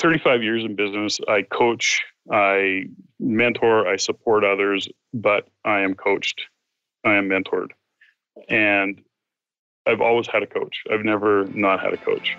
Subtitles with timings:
[0.00, 1.18] 35 years in business.
[1.28, 2.02] I coach,
[2.32, 2.84] I
[3.18, 6.40] mentor, I support others, but I am coached,
[7.04, 7.68] I am mentored.
[8.48, 9.02] And
[9.86, 10.82] I've always had a coach.
[10.90, 12.36] I've never not had a coach.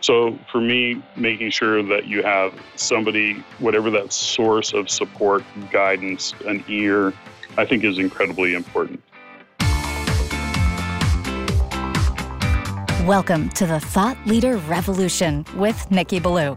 [0.00, 6.32] So for me, making sure that you have somebody, whatever that source of support, guidance,
[6.46, 7.12] an ear,
[7.58, 9.02] I think is incredibly important.
[13.04, 16.56] Welcome to the Thought Leader Revolution with Nicky Billou.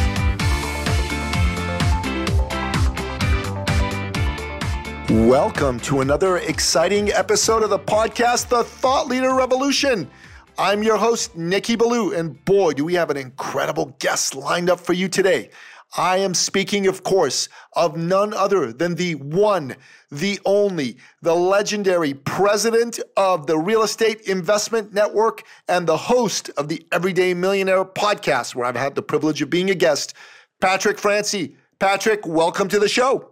[5.09, 10.09] Welcome to another exciting episode of the podcast, The Thought Leader Revolution.
[10.57, 14.79] I'm your host, Nicky Billou, and boy, do we have an incredible guest lined up
[14.79, 15.49] for you today.
[15.97, 19.75] I am speaking, of course, of none other than the one,
[20.11, 26.69] the only, the legendary president of the Real Estate Investment Network and the host of
[26.69, 30.13] the Everyday Millionaire podcast, where I've had the privilege of being a guest,
[30.61, 31.57] Patrick Francey.
[31.79, 33.30] Patrick, welcome to the show.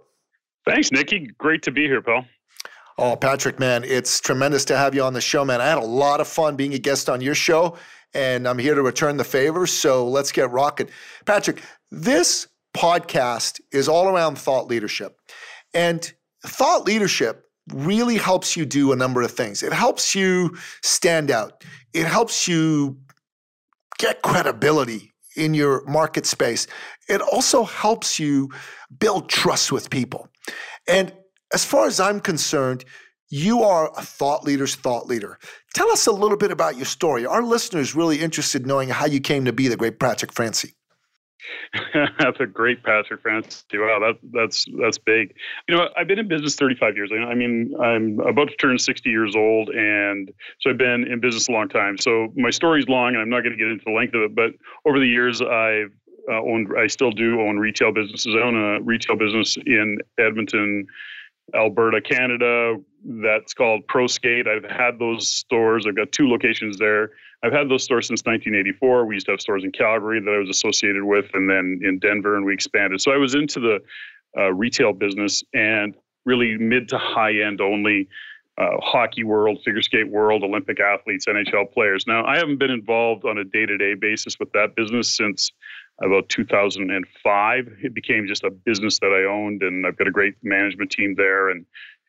[0.66, 1.28] Thanks, Nikki.
[1.38, 2.26] Great to be here, pal.
[2.98, 5.62] Oh, Patrick, man, it's tremendous to have you on the show, man.
[5.62, 7.78] I had a lot of fun being a guest on your show,
[8.14, 9.66] and I'm here to return the favor.
[9.68, 10.90] So let's get rocking.
[11.26, 15.18] Patrick, this podcast is all around thought leadership.
[15.74, 16.12] And
[16.46, 19.64] thought leadership really helps you do a number of things.
[19.64, 21.64] It helps you stand out,
[21.94, 22.98] it helps you
[23.98, 26.68] get credibility in your market space.
[27.08, 28.50] It also helps you
[29.00, 30.29] build trust with people.
[30.90, 31.14] And
[31.54, 32.86] as far as I'm concerned,
[33.30, 35.38] you are a thought leader's thought leader.
[35.74, 37.26] Tell us a little bit about your story.
[37.26, 40.74] Our listeners really interested in knowing how you came to be the great Patrick Francey.
[42.20, 43.64] that's a great Patrick Francey.
[43.74, 45.34] Wow, that, that's that's big.
[45.68, 47.12] You know, I've been in business 35 years.
[47.14, 51.48] I mean, I'm about to turn 60 years old, and so I've been in business
[51.48, 51.98] a long time.
[51.98, 54.36] So my story's long, and I'm not going to get into the length of it.
[54.36, 54.52] But
[54.86, 55.94] over the years, I've
[56.30, 56.68] uh, own.
[56.78, 58.36] I still do own retail businesses.
[58.36, 60.86] I own a retail business in Edmonton,
[61.56, 62.76] Alberta, Canada.
[63.04, 64.48] That's called ProSkate.
[64.48, 65.86] I've had those stores.
[65.88, 67.12] I've got two locations there.
[67.44, 69.06] I've had those stores since 1984.
[69.06, 72.00] We used to have stores in Calgary that I was associated with, and then in
[72.00, 73.00] Denver, and we expanded.
[73.02, 73.80] So I was into the
[74.38, 75.96] uh, retail business and
[76.26, 78.08] really mid to high end only.
[78.58, 82.04] Uh, hockey world, figure skate world, Olympic athletes, NHL players.
[82.06, 85.50] Now, I haven't been involved on a day to day basis with that business since
[86.04, 87.68] about 2005.
[87.84, 91.16] It became just a business that I owned, and I've got a great management team
[91.16, 91.66] there, and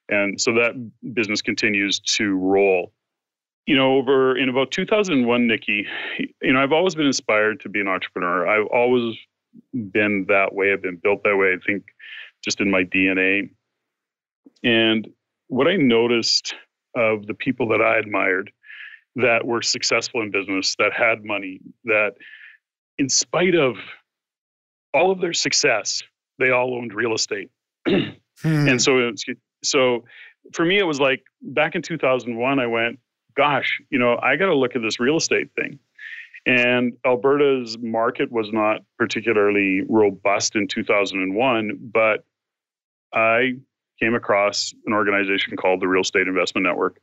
[0.09, 0.75] and so that
[1.15, 2.93] business continues to roll.
[3.67, 5.87] You know, over in about 2001, Nikki,
[6.43, 8.47] you know, I've always been inspired to be an entrepreneur.
[8.47, 9.17] I've always
[9.73, 10.73] been that way.
[10.73, 11.53] I've been built that way.
[11.53, 11.85] I think
[12.43, 13.51] just in my DNA.
[14.65, 15.09] And
[15.49, 16.55] what I noticed
[16.97, 18.51] of the people that I admired
[19.17, 22.15] that were successful in business, that had money, that
[23.01, 23.77] in spite of
[24.93, 26.03] all of their success,
[26.39, 27.49] they all owned real estate.
[27.89, 28.05] hmm.
[28.45, 29.13] And so,
[29.65, 30.05] so
[30.53, 32.99] for me, it was like back in 2001, I went,
[33.35, 35.79] gosh, you know, I got to look at this real estate thing.
[36.45, 42.25] And Alberta's market was not particularly robust in 2001, but
[43.15, 43.53] I
[43.99, 47.01] came across an organization called the Real Estate Investment Network.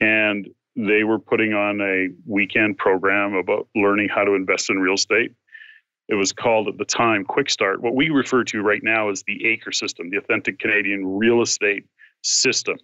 [0.00, 0.46] And
[0.76, 5.32] they were putting on a weekend program about learning how to invest in real estate.
[6.08, 7.80] It was called at the time Quick Start.
[7.80, 11.84] What we refer to right now as the ACRE system, the Authentic Canadian Real Estate
[12.22, 12.76] System.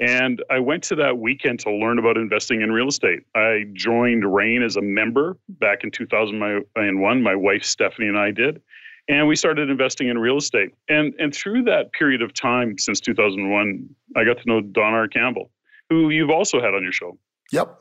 [0.00, 3.20] And I went to that weekend to learn about investing in real estate.
[3.34, 7.22] I joined REIN as a member back in 2001.
[7.22, 8.60] My wife Stephanie and I did.
[9.08, 10.70] And we started investing in real estate.
[10.88, 15.06] And, and through that period of time since 2001, I got to know Don R.
[15.06, 15.50] Campbell,
[15.94, 17.18] who you've also had on your show.
[17.52, 17.80] Yep.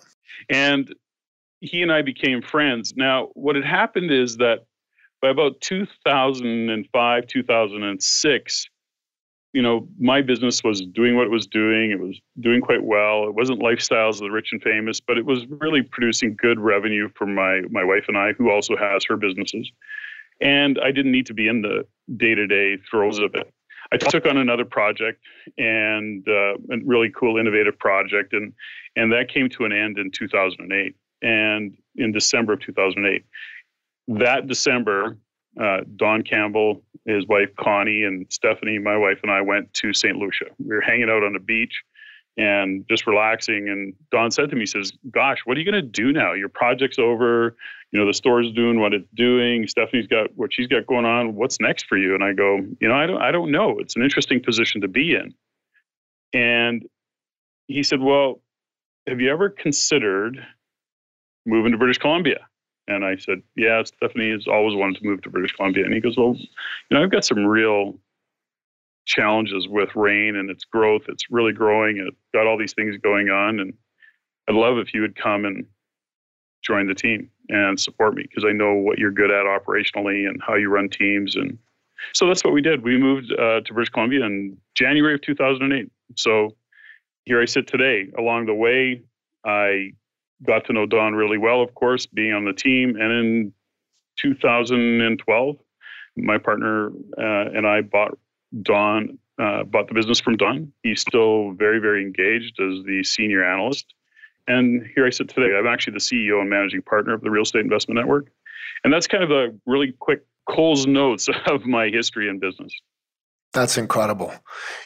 [0.50, 0.94] And
[1.62, 2.94] he and I became friends.
[2.96, 4.66] Now, what had happened is that
[5.22, 8.66] by about 2005, 2006,
[9.54, 11.92] you know, my business was doing what it was doing.
[11.92, 13.28] It was doing quite well.
[13.28, 17.10] It wasn't lifestyles of the rich and famous, but it was really producing good revenue
[17.16, 19.72] for my my wife and I, who also has her businesses.
[20.42, 21.86] And I didn't need to be in the
[22.18, 23.54] day to day throes of it.
[23.92, 25.22] I took on another project
[25.58, 28.54] and uh, a really cool, innovative project, and
[28.96, 30.96] and that came to an end in 2008.
[31.22, 33.24] And in December of 2008,
[34.20, 35.18] that December,
[35.60, 40.18] uh, Don Campbell, his wife Connie, and Stephanie, my wife, and I went to St.
[40.18, 40.46] Lucia.
[40.60, 41.74] We were hanging out on the beach,
[42.38, 43.70] and just relaxing.
[43.70, 46.34] And Don said to me, he says, Gosh, what are you going to do now?
[46.34, 47.56] Your project's over.
[47.94, 49.68] You know, the store's doing what it's doing.
[49.68, 51.36] Stephanie's got what she's got going on.
[51.36, 52.16] What's next for you?
[52.16, 53.78] And I go, You know, I don't, I don't know.
[53.78, 55.36] It's an interesting position to be in.
[56.34, 56.84] And
[57.68, 58.42] he said, Well,
[59.08, 60.44] have you ever considered
[61.46, 62.48] moving to British Columbia?
[62.88, 65.86] And I said, Yeah, Stephanie has always wanted to move to British Columbia.
[65.86, 66.48] And he goes, Well, you
[66.98, 68.00] know, I've got some real
[69.06, 71.04] challenges with REIN and its growth.
[71.10, 73.60] It's really growing and it's got all these things going on.
[73.60, 73.74] And
[74.50, 75.68] I'd love if you would come and
[76.64, 80.42] join the team and support me because I know what you're good at operationally and
[80.42, 81.36] how you run teams.
[81.36, 81.58] And
[82.14, 82.84] so that's what we did.
[82.84, 85.92] We moved uh, to British Columbia in January of 2008.
[86.16, 86.56] So
[87.26, 88.12] here I sit today.
[88.18, 89.02] Along the way,
[89.46, 89.94] I
[90.46, 92.96] got to know Don really well, of course, being on the team.
[93.00, 93.54] And in
[94.18, 95.58] 2012,
[96.16, 96.88] my partner
[97.18, 98.18] uh, and I bought
[98.62, 100.72] Don, uh, bought the business from Don.
[100.84, 103.94] He's still very, very engaged as the senior analyst.
[104.48, 105.56] And here I sit today.
[105.58, 108.28] I'm actually the CEO and managing partner of the Real Estate Investment Network.
[108.84, 112.74] And that's kind of a really quick Cole's notes of my history in business.
[113.54, 114.34] That's incredible.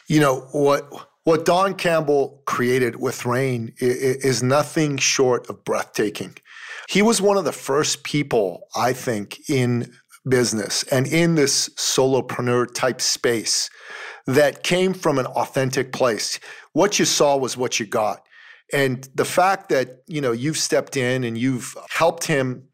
[0.08, 0.90] You know what
[1.24, 6.36] what Don Campbell created with REIN is nothing short of breathtaking.
[6.88, 9.92] He was one of the first people, I think, in
[10.26, 13.68] business and in this solopreneur type space
[14.26, 16.40] that came from an authentic place.
[16.72, 18.26] What you saw was what you got.
[18.72, 22.68] And the fact that, you know, you've stepped in and you've helped him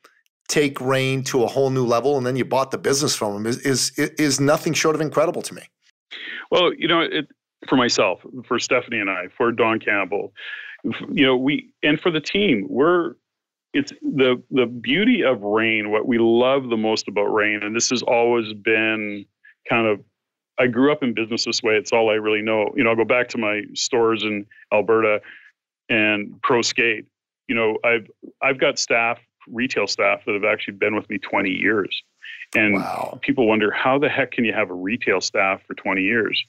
[0.48, 3.46] take REIN to a whole new level and then you bought the business from him
[3.46, 5.62] is is is nothing short of incredible to me.
[6.50, 7.28] Well, you know, it,
[7.68, 10.32] for myself, for Stephanie and I, for Don Campbell,
[11.10, 13.14] you know, we and for the team, we're
[13.72, 17.90] it's the the beauty of REIN What we love the most about REIN and this
[17.90, 19.24] has always been
[19.68, 20.00] kind of.
[20.56, 21.74] I grew up in business this way.
[21.74, 22.70] It's all I really know.
[22.76, 25.20] You know, I'll go back to my stores in Alberta
[25.88, 27.06] and Pro Skate.
[27.48, 28.10] You know, I've
[28.42, 32.02] I've got staff, retail staff that have actually been with me 20 years.
[32.54, 33.18] And wow.
[33.20, 36.42] people wonder how the heck can you have a retail staff for 20 years?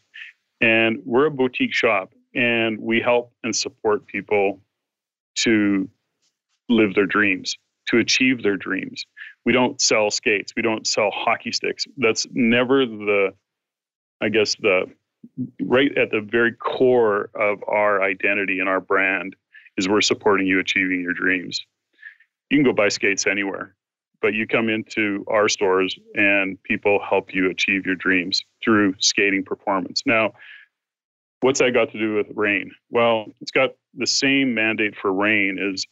[0.62, 4.62] And we're a boutique shop and we help and support people
[5.36, 5.90] to
[6.70, 7.56] live their dreams,
[7.88, 9.06] to achieve their dreams.
[9.46, 11.86] We don't sell skates, we don't sell hockey sticks.
[11.98, 13.34] That's never the,
[14.22, 14.86] I guess, the
[15.62, 19.36] right at the very core of our identity and our brand
[19.78, 21.60] is we're supporting you achieving your dreams.
[22.50, 23.76] You can go buy skates anywhere,
[24.22, 29.44] but you come into our stores and people help you achieve your dreams through skating
[29.44, 30.04] performance.
[30.06, 30.34] Now,
[31.42, 32.72] what's that got to do with REIN?
[32.90, 35.86] Well, it's got the same mandate for REIN is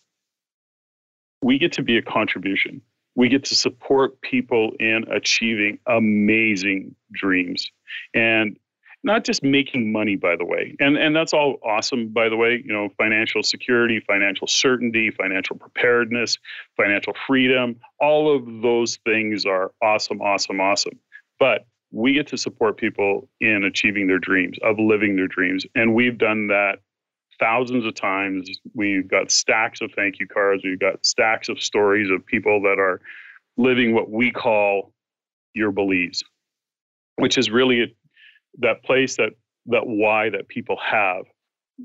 [1.41, 2.81] we get to be a contribution.
[3.15, 7.69] We get to support people in achieving amazing dreams.
[8.15, 8.57] And
[9.03, 10.75] not just making money by the way.
[10.79, 15.57] And and that's all awesome by the way you know financial security financial certainty financial
[15.57, 16.37] preparedness
[16.77, 20.99] financial freedom all of those things are awesome awesome awesome.
[21.39, 25.65] But we get to support people in achieving their dreams of living their dreams.
[25.75, 26.79] And we've done that
[27.39, 28.49] thousands of times.
[28.73, 30.63] We've got stacks of thank you cards.
[30.63, 33.01] We've got stacks of stories of people that are
[33.57, 34.91] living what we call
[35.53, 36.23] your beliefs
[37.17, 37.95] which is really
[38.59, 39.33] that place that
[39.67, 41.25] that why that people have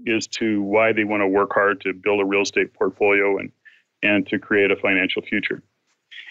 [0.05, 3.51] is to why they want to work hard to build a real estate portfolio and
[4.03, 5.63] and to create a financial future.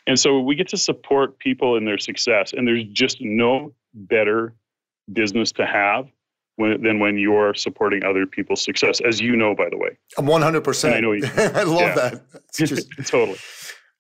[0.06, 4.53] And so we get to support people in their success and there's just no better
[5.12, 6.08] business to have
[6.56, 9.98] when, than when you're supporting other people's success as you know by the way.
[10.17, 10.86] I'm 100%.
[10.86, 11.25] And I know you.
[11.38, 11.96] I love yeah.
[11.96, 12.22] that.
[12.50, 13.38] It's just totally.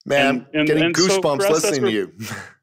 [0.05, 2.13] Man, and, and, getting and goosebumps so listening to you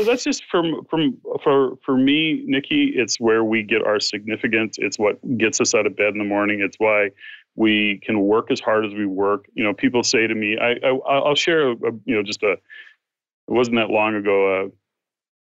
[0.00, 4.76] so that's just from from for for me nikki it's where we get our significance.
[4.78, 6.60] It's what gets us out of bed in the morning.
[6.62, 7.10] It's why
[7.54, 9.44] we can work as hard as we work.
[9.52, 11.74] You know people say to me i, I will share a,
[12.06, 12.60] you know just a it
[13.48, 14.68] wasn't that long ago uh,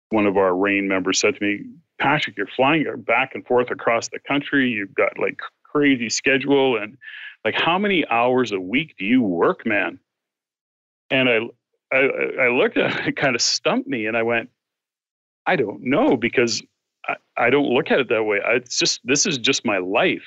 [0.09, 1.63] one of our REIN members said to me
[1.97, 4.69] patrick you're flying back and forth across the country.
[4.69, 6.97] You've got like crazy schedule and
[7.45, 9.97] like how many hours a week do you work man?
[11.09, 11.39] And i
[11.91, 12.09] I,
[12.43, 14.49] I looked at it, it kind of stumped me, and I went,
[15.45, 16.61] I don't know because
[17.07, 18.39] I, I don't look at it that way.
[18.45, 20.23] I, it's just this is just my life,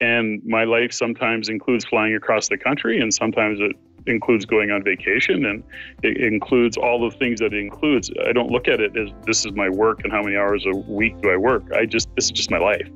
[0.00, 3.76] and my life sometimes includes flying across the country, and sometimes it
[4.08, 5.62] includes going on vacation, and
[6.02, 8.10] it includes all the things that it includes.
[8.26, 10.76] I don't look at it as this is my work and how many hours a
[10.76, 11.64] week do I work.
[11.72, 12.88] I just this is just my life,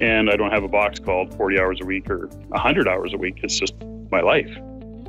[0.00, 3.16] and I don't have a box called 40 hours a week or 100 hours a
[3.16, 3.40] week.
[3.42, 3.74] It's just
[4.10, 4.50] my life,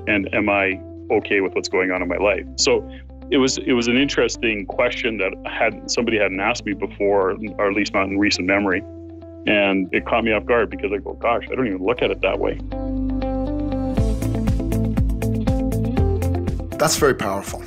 [0.07, 0.79] and am I
[1.11, 2.45] okay with what's going on in my life.
[2.57, 2.89] So
[3.31, 7.67] it was it was an interesting question that had somebody hadn't asked me before, or
[7.69, 8.83] at least not in recent memory.
[9.47, 12.09] And it caught me off guard because I go, gosh, I don't even look at
[12.09, 12.55] it that way.
[16.77, 17.63] That's very powerful.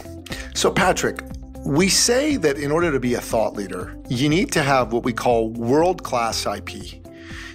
[0.55, 1.21] So, Patrick,
[1.65, 5.05] we say that in order to be a thought leader, you need to have what
[5.05, 7.01] we call world class IP.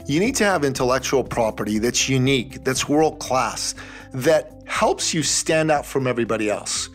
[0.06, 3.76] You need to have intellectual property that's unique, that's world class,
[4.14, 6.90] that helps you stand out from everybody else.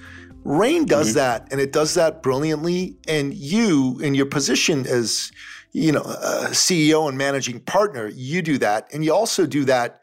[0.45, 1.19] REIN does mm-hmm.
[1.19, 2.97] that, and it does that brilliantly.
[3.07, 5.31] And you, in your position as
[5.73, 10.01] you know, CEO and managing partner, you do that, and you also do that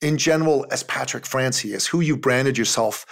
[0.00, 3.04] in general as Patrick Francey, as who you branded yourself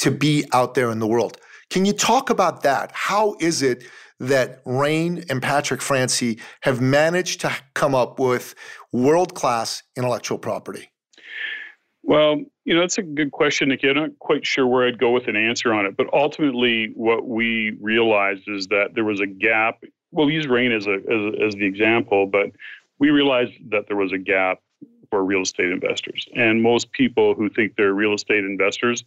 [0.00, 1.38] to be out there in the world.
[1.70, 2.90] Can you talk about that?
[2.92, 3.84] How is it
[4.20, 8.54] that REIN and Patrick Francey have managed to come up with
[8.92, 10.90] world class intellectual property?
[12.06, 13.88] Well, you know, that's a good question, Nikki.
[13.88, 17.26] I'm not quite sure where I'd go with an answer on it, but ultimately, what
[17.26, 19.82] we realized is that there was a gap.
[20.12, 22.50] We'll use REIN as a as, as the example, but
[22.98, 24.58] we realized that there was a gap
[25.10, 29.02] for real estate investors, and most people who think they're real estate investors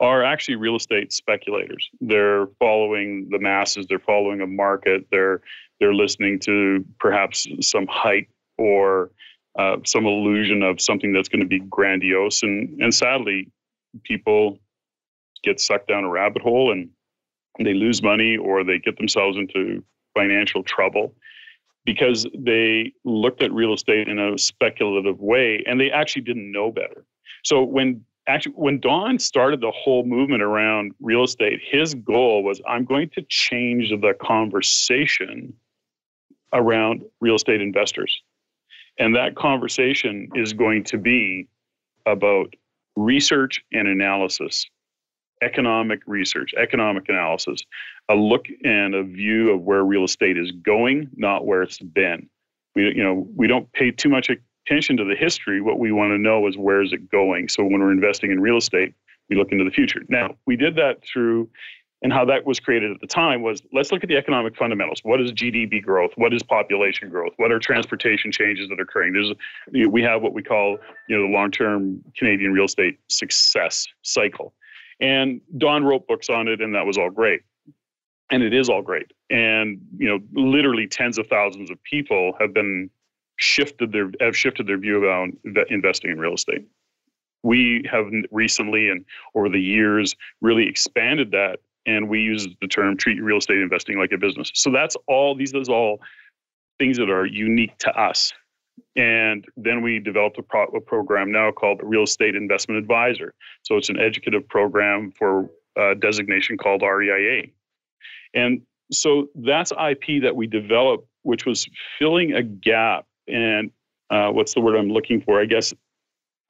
[0.00, 1.90] are actually real estate speculators.
[2.00, 3.86] They're following the masses.
[3.86, 5.06] They're following a market.
[5.10, 5.42] They're
[5.78, 9.10] they're listening to perhaps some hype or
[9.58, 12.42] uh, some illusion of something that's going to be grandiose.
[12.42, 13.50] And and sadly,
[14.04, 14.58] people
[15.42, 16.90] get sucked down a rabbit hole and
[17.58, 19.82] they lose money or they get themselves into
[20.14, 21.14] financial trouble
[21.84, 26.70] because they looked at real estate in a speculative way and they actually didn't know
[26.70, 27.04] better.
[27.42, 32.60] So when actually when Don started the whole movement around real estate, his goal was
[32.68, 35.54] I'm going to change the conversation
[36.52, 38.22] around real estate investors.
[39.00, 41.48] And that conversation is going to be
[42.06, 42.54] about
[42.96, 44.66] research and analysis,
[45.42, 47.64] economic research, economic analysis,
[48.10, 52.28] a look and a view of where real estate is going, not where it's been.
[52.76, 56.10] We, you know, we don't pay too much attention to the history, what we want
[56.10, 57.48] to know is where is it going.
[57.48, 58.94] So when we're investing in real estate,
[59.30, 60.02] we look into the future.
[60.08, 61.48] Now, we did that through,
[62.02, 65.00] and how that was created at the time was let's look at the economic fundamentals.
[65.02, 66.12] What is GDP growth?
[66.16, 67.32] What is population growth?
[67.36, 69.12] What are transportation changes that are occurring?
[69.12, 69.32] There's,
[69.72, 70.78] you know, we have what we call,
[71.08, 74.54] you know, the long-term Canadian real estate success cycle.
[75.00, 77.42] And Don wrote books on it, and that was all great
[78.32, 82.54] and it is all great and you know literally tens of thousands of people have
[82.54, 82.88] been
[83.40, 85.28] shifted their have shifted their view about
[85.70, 86.64] investing in real estate.
[87.42, 89.04] We have recently and
[89.34, 93.98] over the years really expanded that, and we use the term treat real estate investing
[93.98, 94.50] like a business.
[94.54, 95.34] So that's all.
[95.34, 96.00] These are all
[96.78, 98.32] things that are unique to us.
[98.96, 103.34] And then we developed a, pro- a program now called Real Estate Investment Advisor.
[103.62, 107.48] So it's an educative program for a designation called REIA.
[108.34, 111.68] And so that's IP that we developed, which was
[111.98, 113.70] filling a gap and
[114.10, 115.40] uh, what's the word I'm looking for?
[115.40, 115.72] I guess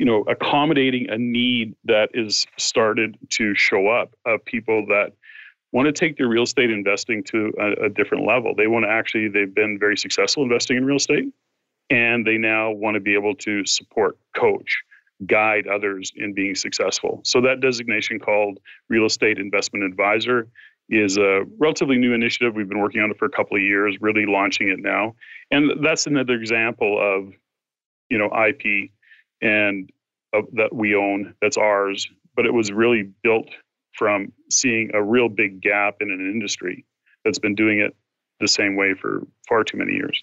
[0.00, 5.12] you know accommodating a need that is started to show up of people that
[5.73, 8.54] want to take their real estate investing to a, a different level.
[8.57, 11.26] They want to actually they've been very successful investing in real estate,
[11.90, 14.83] and they now want to be able to support, coach,
[15.26, 17.21] guide others in being successful.
[17.25, 20.49] So that designation called real estate investment advisor
[20.88, 22.54] is a relatively new initiative.
[22.54, 25.14] We've been working on it for a couple of years, really launching it now.
[25.50, 27.35] And that's another example of,
[28.09, 28.90] you know, IP
[29.40, 29.90] and
[30.37, 32.09] uh, that we own, that's ours.
[32.37, 33.49] But it was really built
[33.92, 36.85] from seeing a real big gap in an industry
[37.25, 37.94] that's been doing it
[38.38, 40.23] the same way for far too many years.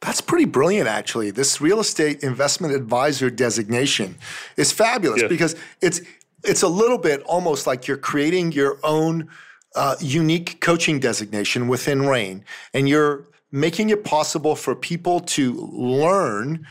[0.00, 1.30] That's pretty brilliant, actually.
[1.30, 4.16] This real estate investment advisor designation
[4.56, 6.00] is fabulous because it's
[6.44, 9.28] it's a little bit almost like you're creating your own
[9.74, 16.64] uh, unique coaching designation within REIN, and you're making it possible for people to learn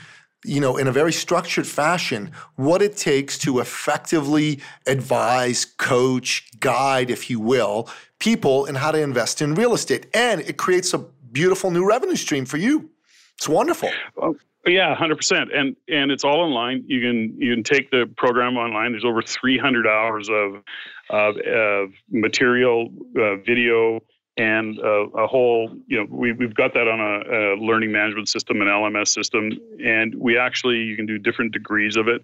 [0.46, 7.10] you know, in a very structured fashion, what it takes to effectively advise, coach, guide,
[7.10, 7.89] if you will,
[8.20, 10.08] people in how to invest in real estate.
[10.13, 11.00] And it creates a
[11.32, 12.89] beautiful new revenue stream for you.
[13.36, 13.89] It's wonderful.
[14.15, 16.84] Well, yeah, hundred percent, and and it's all online.
[16.88, 18.91] You can you can take the program online.
[18.91, 20.63] There's over 300 hours of
[21.10, 24.01] of, of material, uh, video,
[24.38, 25.72] and uh, a whole.
[25.88, 29.51] You know, we we've got that on a, a learning management system, an LMS system,
[29.84, 32.24] and we actually you can do different degrees of it.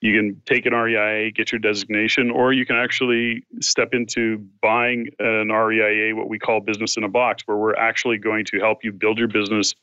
[0.00, 5.06] You can take an REIA, get your designation, or you can actually step into buying
[5.20, 8.82] an REIA, what we call business in a box, where we're actually going to help
[8.82, 9.76] you build your business,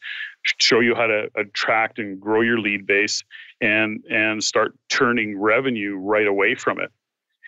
[0.58, 3.24] show you how to attract and grow your lead base,
[3.62, 6.92] and and start turning revenue right away from it.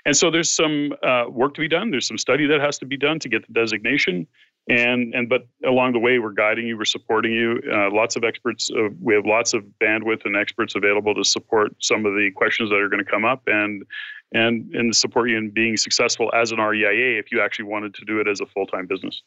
[0.06, 1.92] And so there's some uh, work to be done.
[1.92, 4.28] There's some study that has to be done to get the designation.
[4.70, 8.24] and and but along the way we're guiding you we're supporting you uh, lots of
[8.24, 12.30] experts uh, we have lots of bandwidth and experts available to support some of the
[12.36, 13.84] questions that are going to come up and
[14.34, 18.06] and and support you in being successful as an REIA if you actually wanted to
[18.06, 19.24] do it as a full-time business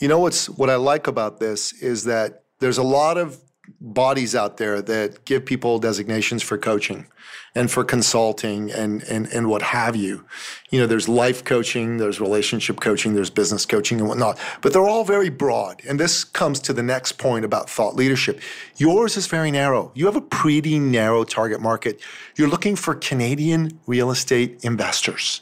[0.00, 3.40] you know what's what I like about this is that there's a lot of
[3.80, 7.06] bodies out there that give people designations for coaching
[7.54, 10.24] and for consulting and, and, and what have you.
[10.70, 14.88] You know, there's life coaching, there's relationship coaching, there's business coaching and whatnot, but they're
[14.88, 15.82] all very broad.
[15.88, 18.40] And this comes to the next point about thought leadership.
[18.76, 19.90] Yours is very narrow.
[19.94, 22.00] You have a pretty narrow target market.
[22.36, 25.40] You're looking for Canadian real estate investors,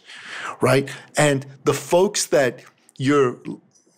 [0.61, 0.89] right?
[1.17, 2.63] And the folks that
[2.99, 3.39] you're,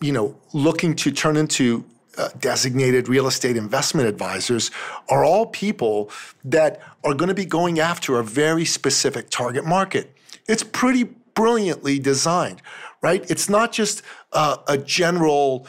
[0.01, 1.85] you know, looking to turn into
[2.19, 4.71] uh, designated real estate investment advisors
[5.07, 6.11] are all people
[6.43, 10.13] that are going to be going after a very specific target market.
[10.47, 12.61] It's pretty brilliantly designed,
[13.01, 13.23] right?
[13.31, 14.01] It's not just
[14.33, 15.65] uh, a general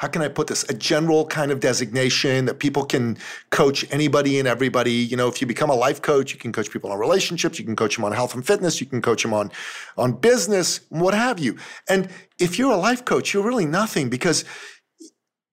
[0.00, 0.64] how can I put this?
[0.70, 3.18] A general kind of designation that people can
[3.50, 4.92] coach anybody and everybody.
[4.92, 7.66] You know, if you become a life coach, you can coach people on relationships, you
[7.66, 9.50] can coach them on health and fitness, you can coach them on,
[9.98, 11.58] on business, what have you.
[11.86, 12.08] And
[12.38, 14.46] if you're a life coach, you're really nothing because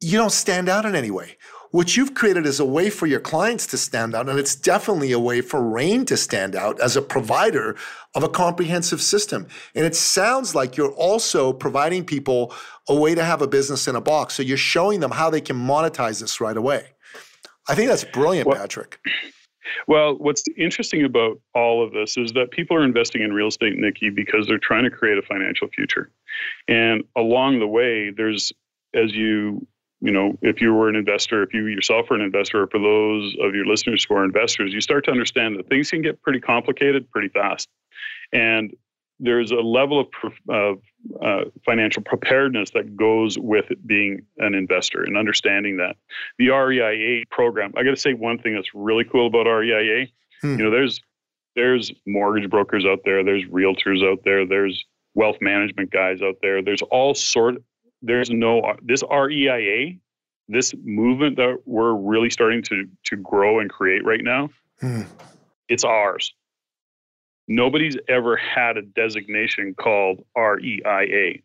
[0.01, 1.37] you don't stand out in any way.
[1.71, 5.11] What you've created is a way for your clients to stand out, and it's definitely
[5.11, 7.75] a way for REIN to stand out as a provider
[8.15, 9.47] of a comprehensive system.
[9.75, 12.53] And it sounds like you're also providing people
[12.87, 14.35] a way to have a business in a box.
[14.35, 16.85] So you're showing them how they can monetize this right away.
[17.67, 18.99] I think that's brilliant, well, Patrick.
[19.87, 23.73] Well, what's interesting about all of this is that people are investing in real estate,
[23.75, 26.11] Nikki, because they're trying to create a financial future.
[26.69, 28.53] And along the way, there's,
[28.93, 29.67] as you
[30.01, 32.79] you know, if you were an investor, if you yourself were an investor, or for
[32.79, 36.21] those of your listeners who are investors, you start to understand that things can get
[36.21, 37.67] pretty complicated pretty fast.
[38.31, 38.75] And
[39.19, 40.07] there's a level of,
[40.49, 40.77] of
[41.23, 45.95] uh, financial preparedness that goes with being an investor and understanding that.
[46.37, 50.07] The REIA program, I got to say one thing that's really cool about REIA.
[50.41, 50.59] Hmm.
[50.59, 51.01] You know, there's
[51.55, 54.85] there's mortgage brokers out there, there's realtors out there, there's
[55.17, 56.61] wealth management guys out there.
[56.61, 57.55] There's all sort
[58.01, 59.97] there's no this REIA,
[60.47, 64.49] this movement that we're really starting to to grow and create right now.
[64.79, 65.03] Hmm.
[65.69, 66.33] It's ours.
[67.47, 71.41] Nobody's ever had a designation called REIA.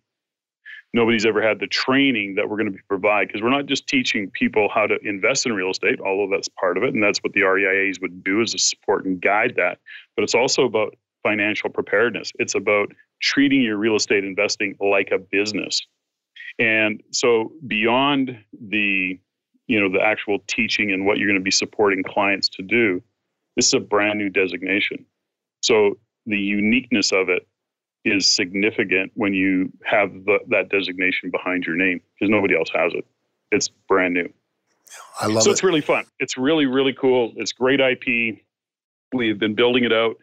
[0.95, 4.31] Nobody's ever had the training that we're going to provide because we're not just teaching
[4.31, 7.33] people how to invest in real estate, although that's part of it, and that's what
[7.33, 9.79] the REIAs would do is to support and guide that.
[10.17, 12.33] But it's also about financial preparedness.
[12.39, 15.81] It's about treating your real estate investing like a business.
[16.59, 19.19] And so beyond the
[19.67, 23.03] you know the actual teaching and what you're going to be supporting clients to do,
[23.57, 25.07] this is a brand new designation.
[25.63, 27.47] So the uniqueness of it
[28.05, 32.93] is significant when you have the, that designation behind your name because nobody else has
[32.95, 33.07] it.
[33.53, 34.33] It's brand new.
[35.21, 35.53] I love so it.
[35.53, 36.05] it's really fun.
[36.19, 37.33] It's really really cool.
[37.37, 38.41] It's great IP.
[39.13, 40.17] We've been building it out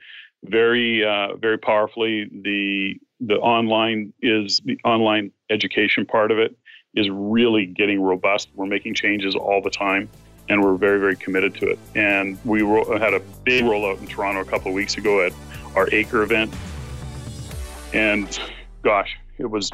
[0.43, 2.29] very uh, very powerfully.
[2.43, 6.55] The the online is the online education part of it
[6.95, 8.49] is really getting robust.
[8.55, 10.09] We're making changes all the time,
[10.47, 11.79] and we're very very committed to it.
[11.95, 15.33] And we ro- had a big rollout in Toronto a couple of weeks ago at
[15.75, 16.53] our Acre event,
[17.93, 18.39] and
[18.83, 19.71] gosh, it was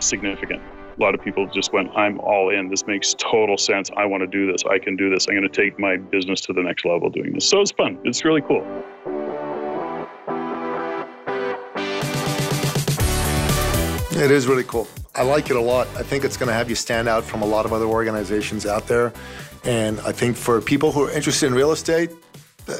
[0.00, 0.62] significant.
[0.96, 2.68] A lot of people just went, I'm all in.
[2.68, 3.90] This makes total sense.
[3.96, 4.62] I want to do this.
[4.70, 5.26] I can do this.
[5.28, 7.48] I'm going to take my business to the next level doing this.
[7.48, 7.98] So it's fun.
[8.04, 8.64] It's really cool.
[14.16, 14.86] It is really cool.
[15.16, 15.88] I like it a lot.
[15.96, 18.64] I think it's going to have you stand out from a lot of other organizations
[18.64, 19.12] out there.
[19.64, 22.10] And I think for people who are interested in real estate,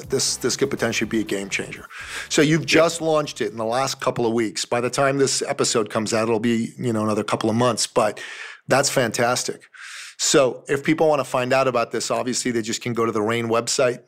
[0.08, 1.86] this this could potentially be a game changer.
[2.28, 4.64] So you've just launched it in the last couple of weeks.
[4.64, 7.88] By the time this episode comes out, it'll be you know another couple of months.
[7.88, 8.20] But
[8.68, 9.62] that's fantastic.
[10.18, 13.12] So if people want to find out about this, obviously they just can go to
[13.12, 14.04] the REIN website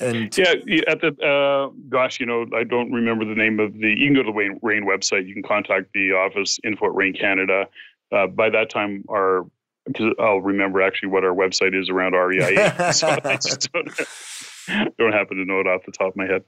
[0.00, 0.54] and yeah,
[0.88, 3.88] at the uh, gosh, you know, I don't remember the name of the.
[3.88, 5.26] You can go to the REIN, REIN website.
[5.26, 7.68] You can contact the office info at REIN Canada.
[8.12, 9.46] Uh, by that time, our
[9.86, 12.92] because I'll remember actually what our website is around REI.
[12.92, 13.88] so I just don't,
[14.98, 16.44] don't happen to know it off the top of my head.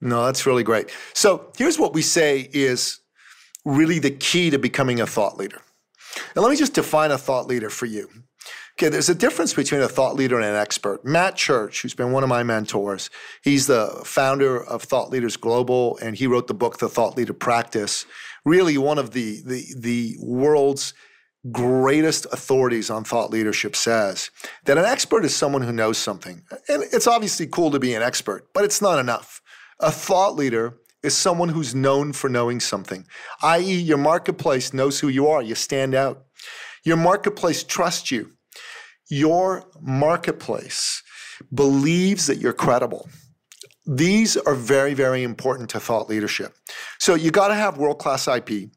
[0.00, 0.90] No, that's really great.
[1.14, 3.00] So here's what we say is
[3.64, 5.60] really the key to becoming a thought leader.
[6.34, 8.08] And let me just define a thought leader for you.
[8.78, 11.02] Okay, there's a difference between a thought leader and an expert.
[11.02, 13.08] Matt Church, who's been one of my mentors,
[13.42, 17.32] he's the founder of Thought Leaders Global, and he wrote the book The Thought Leader
[17.32, 18.04] Practice.
[18.44, 20.92] Really, one of the the, the world's
[21.50, 24.30] greatest authorities on thought leadership says
[24.64, 26.42] that an expert is someone who knows something.
[26.68, 29.40] And it's obviously cool to be an expert, but it's not enough.
[29.80, 33.06] A thought leader is someone who's known for knowing something,
[33.42, 36.24] i.e., your marketplace knows who you are, you stand out.
[36.84, 38.35] Your marketplace trusts you.
[39.08, 41.02] Your marketplace
[41.54, 43.08] believes that you're credible.
[43.86, 46.54] These are very, very important to thought leadership.
[46.98, 48.70] So you got to have world class IP.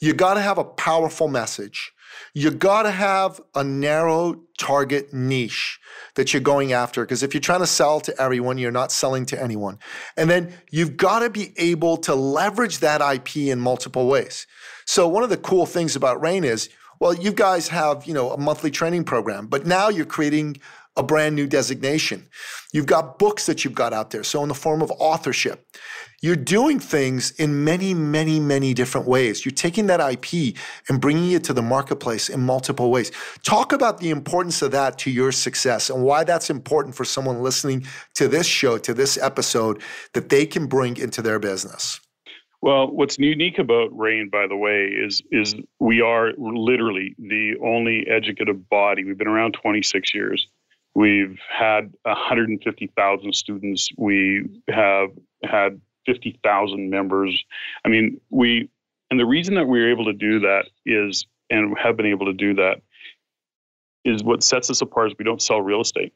[0.00, 1.92] You got to have a powerful message.
[2.34, 5.80] You got to have a narrow target niche
[6.14, 7.04] that you're going after.
[7.04, 9.78] Because if you're trying to sell to everyone, you're not selling to anyone.
[10.16, 14.46] And then you've got to be able to leverage that IP in multiple ways.
[14.84, 16.68] So one of the cool things about REIN is,
[17.00, 20.58] well, you guys have, you know, a monthly training program, but now you're creating
[20.96, 22.28] a brand new designation.
[22.72, 24.22] You've got books that you've got out there.
[24.22, 25.66] So in the form of authorship,
[26.22, 29.44] you're doing things in many, many, many different ways.
[29.44, 30.56] You're taking that IP
[30.88, 33.10] and bringing it to the marketplace in multiple ways.
[33.42, 37.42] Talk about the importance of that to your success and why that's important for someone
[37.42, 42.00] listening to this show, to this episode, that they can bring into their business.
[42.64, 45.84] Well, what's unique about REIN, by the way, is is mm-hmm.
[45.84, 49.04] we are literally the only educative body.
[49.04, 50.48] We've been around 26 years.
[50.94, 53.90] We've had 150,000 students.
[53.98, 55.10] We have
[55.42, 57.44] had 50,000 members.
[57.84, 58.70] I mean, we
[59.10, 62.32] and the reason that we're able to do that is and have been able to
[62.32, 62.80] do that
[64.06, 66.14] is what sets us apart is we don't sell real estate.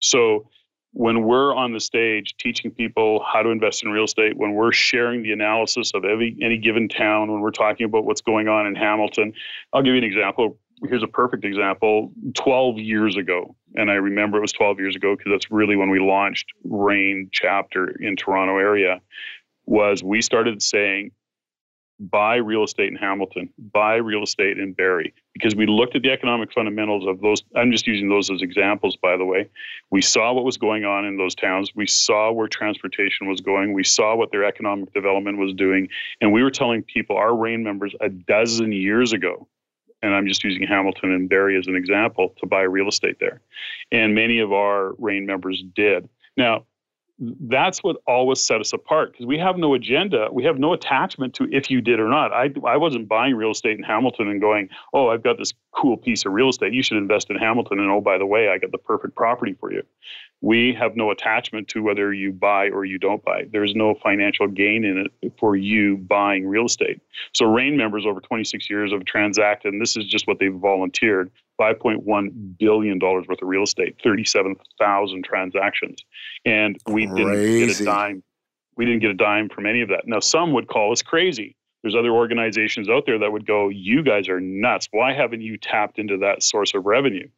[0.00, 0.48] So
[0.94, 4.72] when we're on the stage teaching people how to invest in real estate, when we're
[4.72, 8.66] sharing the analysis of every any given town, when we're talking about what's going on
[8.66, 9.32] in Hamilton,
[9.72, 10.56] I'll give you an example.
[10.88, 12.12] Here's a perfect example.
[12.36, 15.90] 12 years ago, and I remember it was 12 years ago because that's really when
[15.90, 19.00] we launched REIN chapter in Toronto area,
[19.66, 21.10] was we started saying
[21.98, 26.10] buy real estate in Hamilton, buy real estate in Barrie, because we looked at the
[26.10, 27.42] economic fundamentals of those.
[27.54, 29.50] I'm just using those as examples, by the way.
[29.90, 31.72] We saw what was going on in those towns.
[31.74, 33.72] We saw where transportation was going.
[33.74, 35.88] We saw what their economic development was doing.
[36.20, 39.46] And we were telling people, our REIN members, a dozen years ago,
[40.02, 43.40] and I'm just using Hamilton and Barrie as an example, to buy real estate there.
[43.90, 46.08] And many of our REIN members did.
[46.36, 46.66] Now,
[47.18, 50.28] that's what always set us apart because we have no agenda.
[50.32, 52.32] We have no attachment to if you did or not.
[52.32, 55.96] I, I wasn't buying real estate in Hamilton and going, oh, I've got this cool
[55.96, 56.72] piece of real estate.
[56.72, 57.78] You should invest in Hamilton.
[57.78, 59.82] And oh, by the way, I got the perfect property for you.
[60.44, 63.46] We have no attachment to whether you buy or you don't buy.
[63.50, 67.00] There's no financial gain in it for you buying real estate.
[67.32, 71.30] So, REIN members over 26 years have transacted, and this is just what they've volunteered
[71.58, 76.04] $5.1 billion worth of real estate, 37,000 transactions.
[76.44, 77.24] And we Crazy.
[77.24, 78.22] didn't get a dime.
[78.76, 80.06] We didn't get a dime from any of that.
[80.06, 81.56] Now, some would call us crazy.
[81.82, 84.88] There's other organizations out there that would go, You guys are nuts.
[84.90, 87.28] Why haven't you tapped into that source of revenue?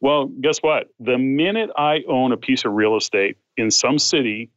[0.00, 0.88] Well, guess what?
[1.00, 4.50] The minute I own a piece of real estate in some city,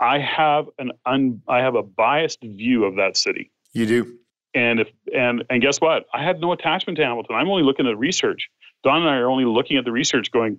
[0.00, 3.50] I have an un, I have a biased view of that city.
[3.72, 4.18] You do.
[4.54, 6.06] And if and and guess what?
[6.12, 7.36] I had no attachment to Hamilton.
[7.36, 8.48] I'm only looking at research.
[8.82, 10.58] Don and I are only looking at the research, going,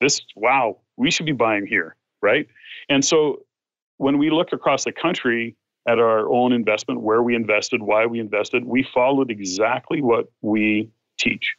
[0.00, 2.46] "This, wow, we should be buying here, right?"
[2.90, 3.40] And so,
[3.96, 5.56] when we look across the country
[5.88, 10.90] at our own investment, where we invested, why we invested, we followed exactly what we
[11.18, 11.56] teach,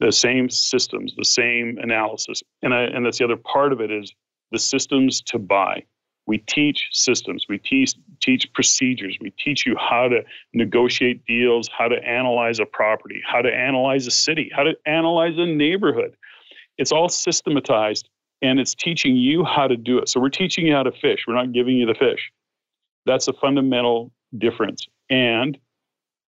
[0.00, 3.90] the same systems, the same analysis, and I, and that's the other part of it
[3.90, 4.12] is
[4.50, 5.84] the systems to buy.
[6.26, 10.22] We teach systems, we teach, teach procedures, we teach you how to
[10.54, 15.36] negotiate deals, how to analyze a property, how to analyze a city, how to analyze
[15.38, 16.14] a neighborhood.
[16.78, 18.08] It's all systematized
[18.42, 20.08] and it's teaching you how to do it.
[20.08, 22.30] So we're teaching you how to fish, we're not giving you the fish.
[23.06, 24.86] That's a fundamental difference.
[25.08, 25.58] And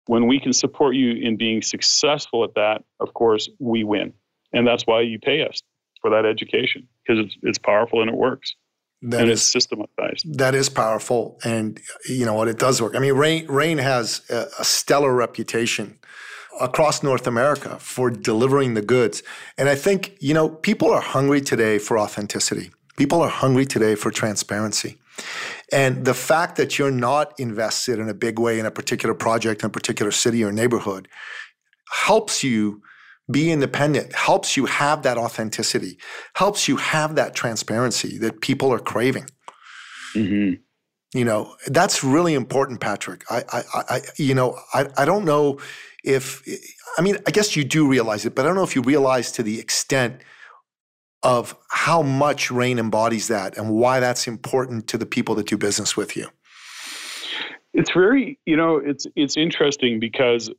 [0.07, 4.13] when we can support you in being successful at that, of course, we win.
[4.53, 5.61] And that's why you pay us
[6.01, 8.55] for that education because it's, it's powerful and it works.
[9.01, 10.37] That and is, it's systematized.
[10.37, 12.47] That is powerful, and you know what?
[12.47, 12.95] It does work.
[12.95, 15.99] I mean, REIN REIN has a, a stellar reputation
[16.59, 19.21] across North America for delivering the goods,
[19.57, 22.71] and I think you know people are hungry today for authenticity.
[22.97, 24.97] People are hungry today for transparency.
[25.71, 29.63] And the fact that you're not invested in a big way in a particular project
[29.63, 31.07] in a particular city or neighborhood
[31.91, 32.81] helps you
[33.31, 35.97] be independent helps you have that authenticity,
[36.35, 39.25] helps you have that transparency that people are craving.
[40.13, 40.61] Mm-hmm.
[41.17, 43.23] You know, that's really important, Patrick.
[43.29, 45.59] I, I, I you know, I, I don't know
[46.03, 46.43] if,
[46.97, 49.31] I mean, I guess you do realize it, but I don't know if you realize
[49.33, 50.21] to the extent
[51.25, 55.57] of how much REIN embodies that and why that's important to the people that do
[55.57, 56.27] business with you.
[57.73, 60.51] It's very, you know, it's it's interesting because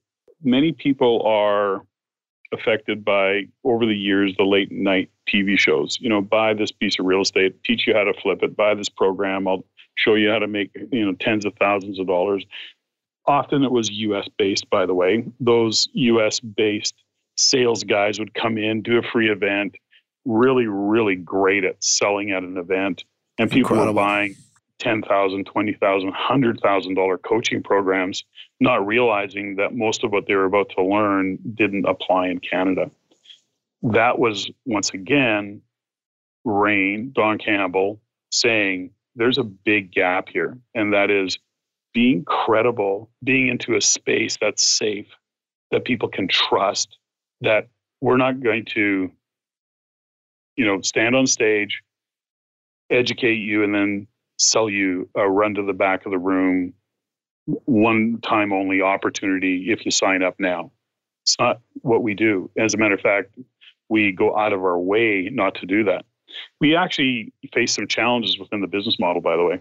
[0.42, 1.83] many people are
[2.52, 5.98] affected by over the years the late night TV shows.
[6.00, 8.74] You know, buy this piece of real estate, teach you how to flip it, buy
[8.74, 12.44] this program, I'll show you how to make, you know, tens of thousands of dollars.
[13.26, 15.24] often it was US based, by the way.
[15.40, 16.94] Those US based
[17.37, 19.76] sales guys would come in, do a free event,
[20.26, 23.04] really, really great at selling at an event.
[23.38, 23.94] And people Incredible.
[23.94, 24.36] were buying
[24.80, 28.24] $10,000, $20,000, $100,000 coaching programs,
[28.60, 32.90] not realizing that most of what they were about to learn didn't apply in Canada.
[33.82, 35.62] That was, once again,
[36.44, 40.58] REIN, Don Campbell, saying there's a big gap here.
[40.74, 41.38] And that is
[41.94, 45.06] being credible, being into a space that's safe,
[45.70, 46.98] that people can trust,
[47.40, 47.68] that
[48.00, 49.10] we're not going to,
[50.56, 51.82] you know, stand on stage,
[52.90, 54.06] educate you, and then
[54.38, 56.72] sell you a run to the back of the room,
[57.64, 60.70] one time only opportunity if you sign up now.
[61.22, 62.50] It's not what we do.
[62.58, 63.36] As a matter of fact,
[63.88, 66.04] we go out of our way not to do that.
[66.60, 69.60] We actually face some challenges within the business model, by the way.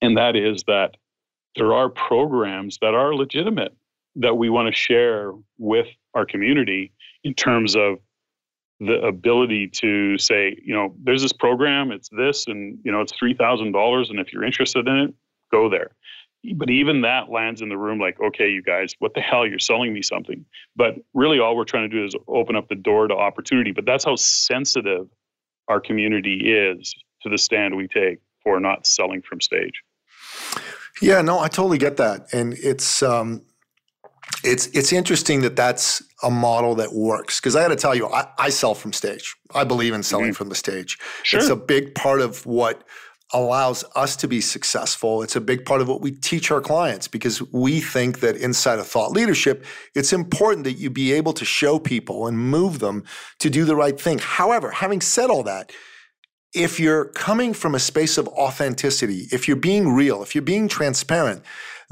[0.00, 0.96] And that is that
[1.56, 3.74] there are programs that are legitimate
[4.16, 6.92] that we want to share with our community
[7.24, 7.98] in terms of
[8.86, 13.12] the ability to say, you know, there's this program, it's this, and you know, it's
[13.12, 15.14] three thousand dollars, and if you're interested in it,
[15.50, 15.92] go there.
[16.56, 19.46] But even that lands in the room like, okay, you guys, what the hell?
[19.46, 20.44] You're selling me something.
[20.74, 23.70] But really, all we're trying to do is open up the door to opportunity.
[23.70, 25.06] But that's how sensitive
[25.68, 26.92] our community is
[27.22, 29.82] to the stand we take for not selling from stage.
[31.00, 33.42] Yeah, no, I totally get that, and it's um,
[34.44, 38.06] it's it's interesting that that's a model that works because I got to tell you,
[38.08, 39.34] I, I, sell from stage.
[39.54, 40.34] I believe in selling mm-hmm.
[40.34, 40.98] from the stage.
[41.22, 41.40] Sure.
[41.40, 42.84] It's a big part of what
[43.32, 45.22] allows us to be successful.
[45.22, 48.78] It's a big part of what we teach our clients because we think that inside
[48.78, 53.04] of thought leadership, it's important that you be able to show people and move them
[53.38, 54.18] to do the right thing.
[54.18, 55.72] However, having said all that,
[56.54, 60.68] if you're coming from a space of authenticity, if you're being real, if you're being
[60.68, 61.42] transparent,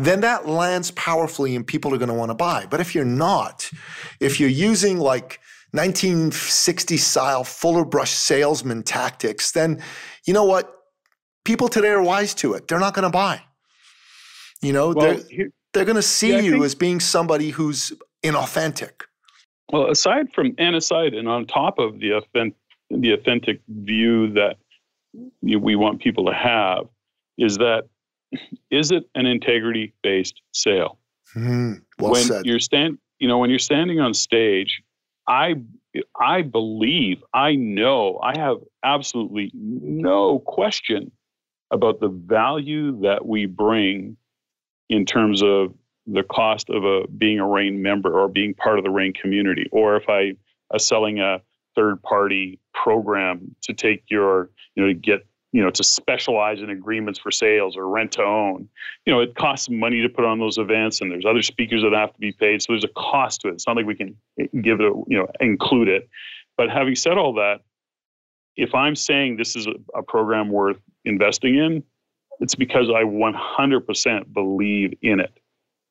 [0.04, 2.66] then that lands powerfully and people are going to want to buy.
[2.68, 3.70] But if you're not,
[4.20, 5.40] if you're using like
[5.72, 9.82] 1960 style Fuller Brush salesman tactics, then
[10.26, 10.76] you know what?
[11.44, 12.68] People today are wise to it.
[12.68, 13.42] They're not going to buy.
[14.60, 17.50] You know, well, they're, here, they're going to see yeah, you think, as being somebody
[17.50, 19.02] who's inauthentic.
[19.72, 22.56] Well, aside from and aside and on top of the authentic
[22.90, 24.56] the authentic view that
[25.42, 26.88] we want people to have
[27.38, 27.84] is that
[28.70, 30.98] is it an integrity based sale?
[31.34, 32.46] Mm, well when said.
[32.46, 34.82] you're stand, you know, when you're standing on stage,
[35.26, 35.56] I
[36.20, 41.10] I believe, I know, I have absolutely no question
[41.70, 44.16] about the value that we bring
[44.88, 45.72] in terms of
[46.06, 49.68] the cost of a being a REIN member or being part of the REIN community,
[49.70, 50.32] or if I
[50.72, 51.40] am selling a
[51.76, 56.70] third party program to take your, you know, to get, you know, to specialize in
[56.70, 58.68] agreements for sales or rent to own.
[59.04, 61.92] You know, it costs money to put on those events and there's other speakers that
[61.92, 62.62] have to be paid.
[62.62, 63.54] So there's a cost to it.
[63.54, 66.08] It's not like we can eh, give it, a, you know, include it.
[66.56, 67.60] But having said all that,
[68.56, 71.82] if I'm saying this is a, a program worth investing in,
[72.38, 75.32] it's because I 100% believe in it.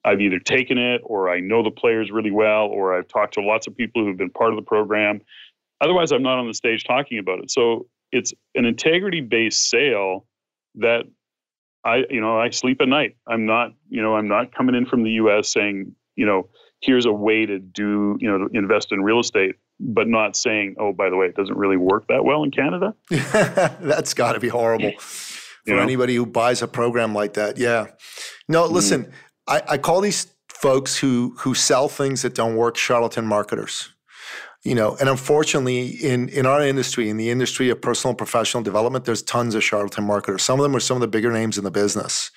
[0.06, 3.42] I've either taken it or I know the players really well or I've talked to
[3.42, 5.22] lots of people who've been part of the program
[5.82, 7.52] Otherwise, I'm not on the stage talking about it.
[7.52, 10.26] So it's an integrity based sale
[10.76, 11.04] that
[11.84, 13.16] I, you know, I sleep at night.
[13.28, 15.52] I'm not, you know, I'm not coming in from the U.S.
[15.52, 16.50] saying, you know,
[16.82, 20.76] here's a way to do, you know, to invest in real estate, but not saying,
[20.80, 22.94] oh, by the way, it doesn't really work that well in Canada.
[23.10, 25.82] That's got to be horrible for you know?
[25.82, 27.58] anybody who buys a program like that.
[27.58, 27.88] Yeah.
[28.48, 28.74] No, mm-hmm.
[28.74, 29.12] listen, mm.
[29.48, 33.94] I, I call these folks who who sell things that don't work charlatan marketers
[34.64, 38.62] you know and unfortunately in in our industry in the industry of personal and professional
[38.62, 40.44] development there's tons of charlatan marketers.
[40.44, 42.32] Some of them are some of the bigger names in the business.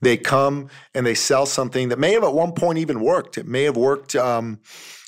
[0.00, 3.38] They come and they sell something that may have at one point even worked.
[3.38, 4.60] It may have worked um,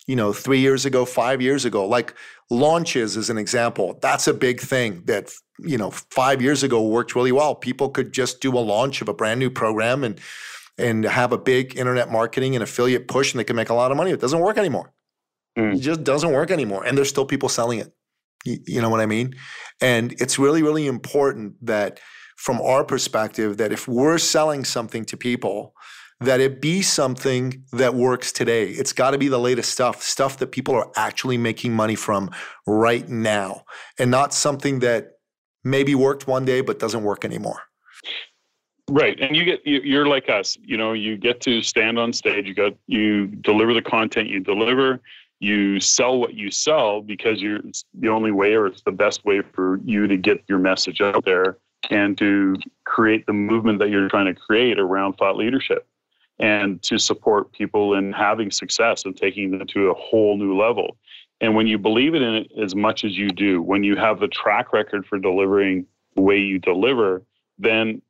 [0.06, 1.86] you know three years ago five years ago.
[1.86, 2.14] Like
[2.50, 3.98] launches as an example.
[4.00, 7.56] That's a big thing that you know five years ago worked really well.
[7.56, 10.20] People could just do a launch of a brand new program and
[10.78, 13.90] and have a big internet marketing and affiliate push and they can make a lot
[13.90, 14.12] of money.
[14.12, 14.93] It doesn't work anymore
[15.58, 15.76] Mm.
[15.76, 16.84] It just doesn't work anymore.
[16.84, 17.92] And there's still people selling it.
[18.44, 19.34] You, you know what I mean?
[19.80, 22.00] And it's really, really important that
[22.36, 25.74] from our perspective, that if we're selling something to people,
[26.20, 28.70] that it be something that works today.
[28.70, 32.30] It's got to be the latest stuff, stuff that people are actually making money from
[32.66, 33.64] right now,
[33.98, 35.12] and not something that
[35.64, 37.60] maybe worked one day but doesn't work anymore.
[38.90, 40.58] Right, and you get you're like us.
[40.60, 42.46] You know, you get to stand on stage.
[42.46, 45.00] You got you deliver the content you deliver
[45.40, 49.24] you sell what you sell because you're it's the only way or it's the best
[49.24, 51.58] way for you to get your message out there
[51.90, 55.86] and to create the movement that you're trying to create around thought leadership.
[56.40, 60.96] and to support people in having success and taking them to a whole new level.
[61.40, 64.18] And when you believe it in it as much as you do, when you have
[64.18, 67.22] the track record for delivering the way you deliver,
[67.58, 68.02] then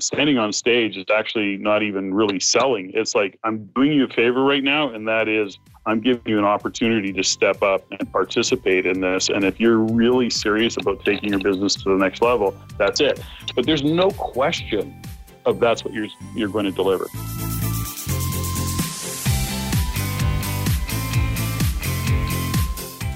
[0.00, 2.90] standing on stage is actually not even really selling.
[2.94, 6.38] It's like, I'm doing you a favor right now, and that is I'm giving you
[6.38, 9.30] an opportunity to step up and participate in this.
[9.30, 13.20] And if you're really serious about taking your business to the next level, that's it.
[13.56, 15.02] But there's no question
[15.44, 17.06] of that's what you're you're going to deliver.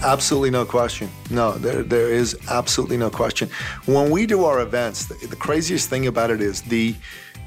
[0.03, 1.09] Absolutely no question.
[1.31, 3.49] No, there, there is absolutely no question.
[3.87, 6.95] When we do our events, the, the craziest thing about it is the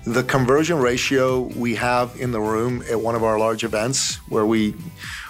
[0.06, 4.46] the conversion ratio we have in the room at one of our large events where
[4.46, 4.74] we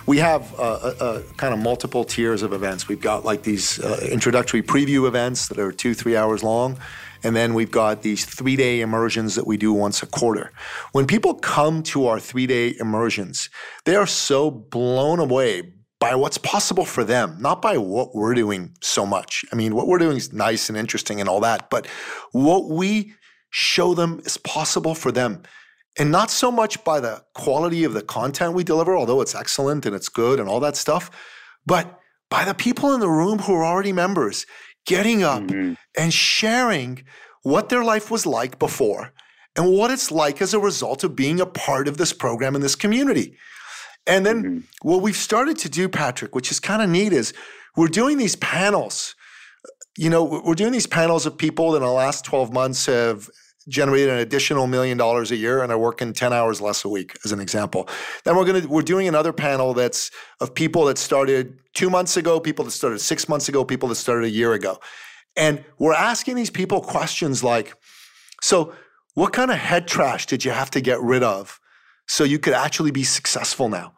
[0.06, 2.88] we have a, kind of multiple tiers of events.
[2.88, 6.80] We've got like these uh, introductory preview events that are two, three hours long.
[7.24, 10.52] And then we've got these three day immersions that we do once a quarter.
[10.94, 13.50] When people come to our three day immersions,
[13.86, 18.74] they are so blown away by what's possible for them, not by what we're doing
[18.82, 19.44] so much.
[19.52, 21.86] I mean, what we're doing is nice and interesting and all that, but
[22.32, 23.14] what we
[23.50, 25.44] show them is possible for them.
[25.98, 29.86] And not so much by the quality of the content we deliver, although it's excellent
[29.86, 31.10] and it's good and all that stuff,
[31.66, 34.46] but by the people in the room who are already members
[34.86, 35.74] getting up mm-hmm.
[35.98, 37.04] and sharing
[37.44, 39.12] what their life was like before
[39.56, 42.62] and what it's like as a result of being a part of this program in
[42.62, 43.36] this community.
[44.08, 44.88] And then mm-hmm.
[44.88, 47.34] what we've started to do, Patrick, which is kind of neat, is
[47.76, 49.16] we're doing these panels.
[49.98, 53.30] You know, we're doing these panels of people that in the last 12 months have
[53.67, 57.17] generated an additional million dollars a year and are working 10 hours less a week,
[57.24, 57.88] as an example.
[58.24, 62.39] Then we're gonna we're doing another panel that's of people that started two months ago,
[62.39, 64.80] people that started six months ago, people that started a year ago.
[65.36, 67.76] And we're asking these people questions like,
[68.41, 68.74] so
[69.13, 71.60] what kind of head trash did you have to get rid of
[72.08, 73.93] so you could actually be successful now?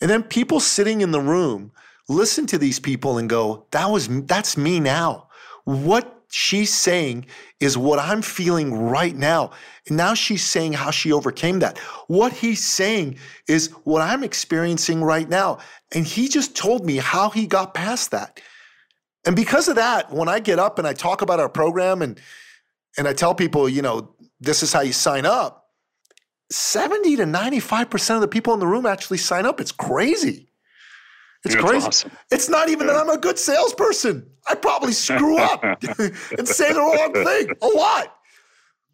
[0.00, 1.72] And then people sitting in the room
[2.08, 5.28] listen to these people and go, that was that's me now.
[5.64, 7.26] What she's saying
[7.60, 9.50] is what I'm feeling right now.
[9.86, 11.78] And now she's saying how she overcame that.
[12.06, 13.16] What he's saying
[13.46, 15.58] is what I'm experiencing right now.
[15.94, 18.40] And he just told me how he got past that.
[19.26, 22.20] And because of that, when I get up and I talk about our program and
[22.96, 25.68] and I tell people, you know, this is how you sign up,
[26.50, 29.60] 70 to 95% of the people in the room actually sign up.
[29.60, 30.47] It's crazy.
[31.44, 31.86] It's That's crazy.
[31.86, 32.12] Awesome.
[32.30, 34.28] It's not even that I'm a good salesperson.
[34.48, 35.62] I probably screw up
[35.98, 38.14] and say the wrong thing a lot.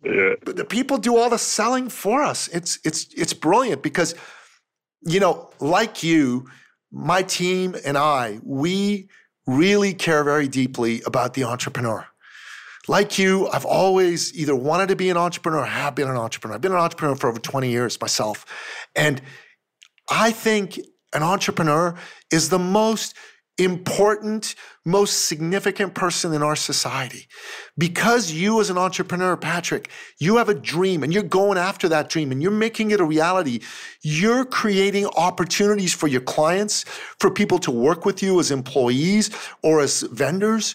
[0.05, 0.35] Yeah.
[0.45, 2.49] But the people do all the selling for us.
[2.49, 4.15] It's it's it's brilliant because
[5.07, 6.47] you know, like you,
[6.91, 9.09] my team and I, we
[9.47, 12.07] really care very deeply about the entrepreneur
[12.89, 16.57] like you, I've always either wanted to be an entrepreneur or have been an entrepreneur.
[16.57, 18.45] I've been an entrepreneur for over 20 years myself.
[18.95, 19.23] And
[20.11, 20.79] I think
[21.15, 21.95] an entrepreneur
[22.31, 23.15] is the most
[23.57, 27.29] important, most significant person in our society.
[27.79, 32.09] Because you, as an entrepreneur, Patrick, you have a dream and you're going after that
[32.09, 33.61] dream and you're making it a reality.
[34.03, 36.83] You're creating opportunities for your clients,
[37.21, 39.31] for people to work with you as employees
[39.63, 40.75] or as vendors.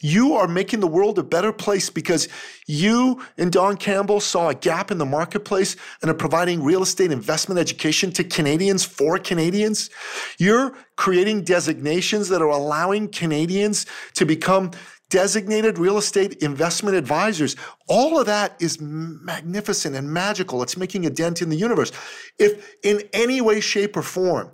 [0.00, 2.28] You are making the world a better place because
[2.66, 7.12] you and Don Campbell saw a gap in the marketplace and are providing real estate
[7.12, 9.90] investment education to Canadians for Canadians.
[10.38, 14.70] You're creating designations that are allowing Canadians to become
[15.10, 17.56] designated real estate investment advisors.
[17.88, 20.62] All of that is magnificent and magical.
[20.62, 21.92] It's making a dent in the universe.
[22.38, 24.52] If in any way, shape, or form,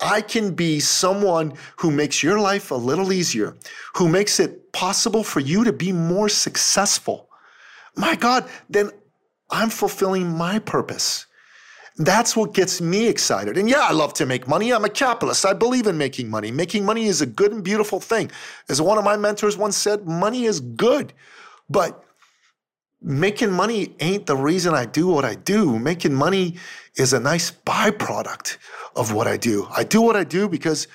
[0.00, 3.56] I can be someone who makes your life a little easier,
[3.94, 7.28] who makes it possible for you to be more successful.
[7.96, 8.90] My God, then
[9.50, 11.26] I'm fulfilling my purpose.
[11.98, 13.56] That's what gets me excited.
[13.56, 14.70] And yeah, I love to make money.
[14.70, 15.46] I'm a capitalist.
[15.46, 16.50] I believe in making money.
[16.50, 18.30] Making money is a good and beautiful thing.
[18.68, 21.14] As one of my mentors once said, money is good.
[21.70, 22.04] But
[23.06, 25.78] making money ain't the reason I do what I do.
[25.78, 26.56] Making money
[26.96, 28.58] is a nice byproduct
[28.96, 29.66] of what I do.
[29.74, 30.88] I do what I do because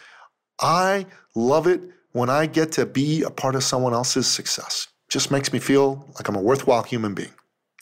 [0.59, 1.05] I
[1.36, 1.82] love it
[2.12, 4.89] when I get to be a part of someone else's success.
[5.09, 7.34] Just makes me feel like I'm a worthwhile human being.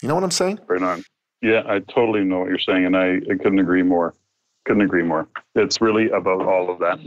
[0.01, 0.59] You know what I'm saying?
[0.67, 1.03] Right on.
[1.41, 4.13] Yeah, I totally know what you're saying, and I, I couldn't agree more.
[4.65, 5.27] Couldn't agree more.
[5.55, 6.99] It's really about all of that.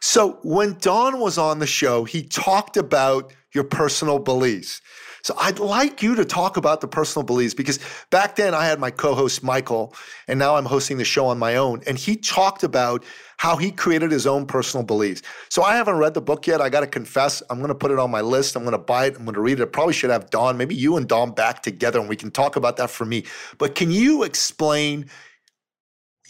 [0.00, 4.80] So when Don was on the show, he talked about your personal Belize.
[5.22, 7.78] So I'd like you to talk about the personal Belize because
[8.10, 9.94] back then I had my co-host Michael,
[10.28, 13.04] and now I'm hosting the show on my own, and he talked about
[13.36, 15.22] how he created his own personal Belize.
[15.48, 16.60] So I haven't read the book yet.
[16.60, 18.54] I got to confess, I'm going to put it on my list.
[18.54, 19.16] I'm going to buy it.
[19.16, 19.62] I'm going to read it.
[19.62, 22.56] I probably should have Don, maybe you and Don back together, and we can talk
[22.56, 23.24] about that for me.
[23.58, 25.06] But can you explain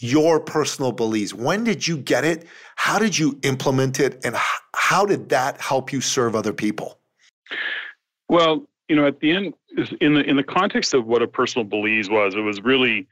[0.01, 1.33] your personal Belize.
[1.33, 2.47] When did you get it?
[2.75, 4.19] How did you implement it?
[4.25, 4.35] And
[4.75, 6.97] how did that help you serve other people?
[8.27, 9.53] Well, you know, at the end,
[10.01, 13.07] in the in the context of what a personal Belize was, it was really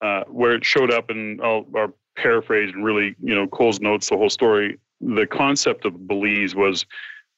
[0.00, 4.08] uh, where it showed up, and I'll, I'll paraphrase and really, you know, Cole's notes
[4.08, 4.78] the whole story.
[5.00, 6.86] The concept of Belize was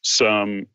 [0.02, 0.66] some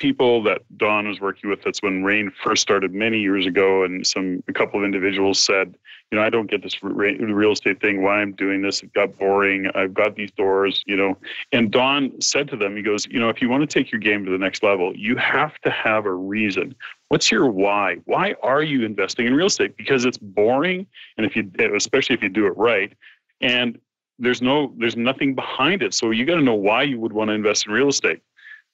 [0.00, 1.62] people that Don was working with.
[1.62, 5.76] That's when REIN first started many years ago, and some a couple of individuals said,
[6.14, 8.00] you know, I don't get this re- real estate thing.
[8.00, 8.84] Why I'm doing this?
[8.84, 9.68] It got boring.
[9.74, 11.18] I've got these doors, you know.
[11.50, 13.98] And Don said to them, he goes, you know, if you want to take your
[13.98, 16.72] game to the next level, you have to have a reason.
[17.08, 17.96] What's your why?
[18.04, 19.76] Why are you investing in real estate?
[19.76, 20.86] Because it's boring,
[21.16, 22.92] and if you, especially if you do it right,
[23.40, 23.76] and
[24.20, 25.94] there's no, there's nothing behind it.
[25.94, 28.22] So you got to know why you would want to invest in real estate.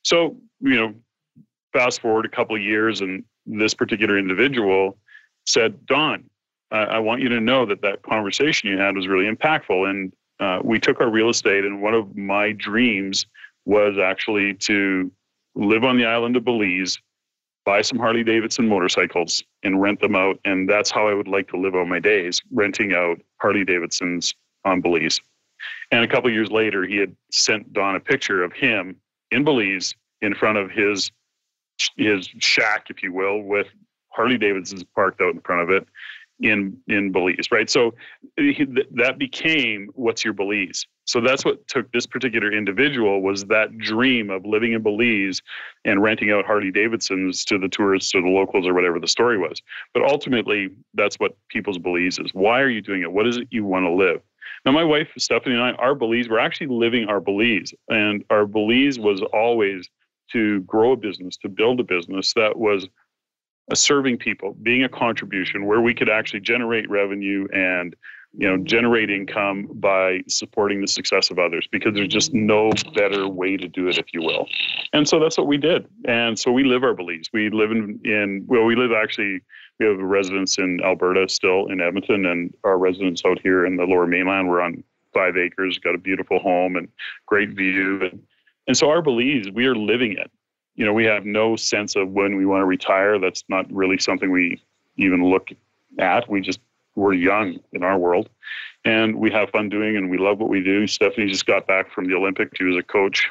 [0.03, 0.95] So you know,
[1.72, 4.99] fast forward a couple years, and this particular individual
[5.47, 6.30] said, Don,
[6.71, 9.91] I want you to know that that conversation you had was really impactful.
[9.91, 13.27] And uh, we took our real estate, and one of my dreams
[13.64, 15.11] was actually to
[15.55, 16.99] live on the island of Belize,
[17.64, 20.39] buy some Harley Davidson motorcycles, and rent them out.
[20.45, 24.35] And that's how I would like to live on my days, renting out Harley Davidsons
[24.64, 25.21] on Belize.
[25.91, 28.97] And a couple years later, he had sent Don a picture of him
[29.31, 31.11] in Belize in front of his
[31.97, 33.66] his shack, if you will, with
[34.11, 35.87] Harley Davidson's parked out in front of it
[36.41, 37.68] in in Belize, right?
[37.68, 37.95] So
[38.36, 40.86] that became what's your Belize.
[41.05, 45.43] So that's what took this particular individual was that dream of living in Belize
[45.84, 49.36] and renting out Harley Davidsons to the tourists or the locals or whatever the story
[49.36, 49.61] was.
[49.93, 52.30] But ultimately, that's what people's Belize is.
[52.32, 53.12] Why are you doing it?
[53.12, 54.20] What is it you want to live?
[54.64, 58.47] Now, my wife Stephanie and I, our Belize, we're actually living our Belize, and our
[58.47, 59.88] Belize was always
[60.32, 62.88] to grow a business, to build a business that was
[63.77, 67.95] serving people, being a contribution where we could actually generate revenue and
[68.33, 73.29] you know generate income by supporting the success of others because there's just no better
[73.29, 74.47] way to do it if you will.
[74.93, 75.89] And so that's what we did.
[76.07, 77.29] And so we live our Belize.
[77.33, 79.41] We live in, in well we live actually
[79.79, 83.77] we have a residence in alberta still in edmonton and our residence out here in
[83.77, 84.49] the lower mainland.
[84.49, 86.89] We're on five acres got a beautiful home and
[87.27, 88.01] great view.
[88.03, 88.23] And
[88.68, 90.31] and so our Belize we are living it
[90.75, 93.18] you know, we have no sense of when we want to retire.
[93.18, 94.62] That's not really something we
[94.97, 95.49] even look
[95.99, 96.29] at.
[96.29, 96.61] We just
[96.95, 98.29] we're young in our world,
[98.85, 100.87] and we have fun doing, and we love what we do.
[100.87, 102.53] Stephanie just got back from the Olympics.
[102.57, 103.29] She was a coach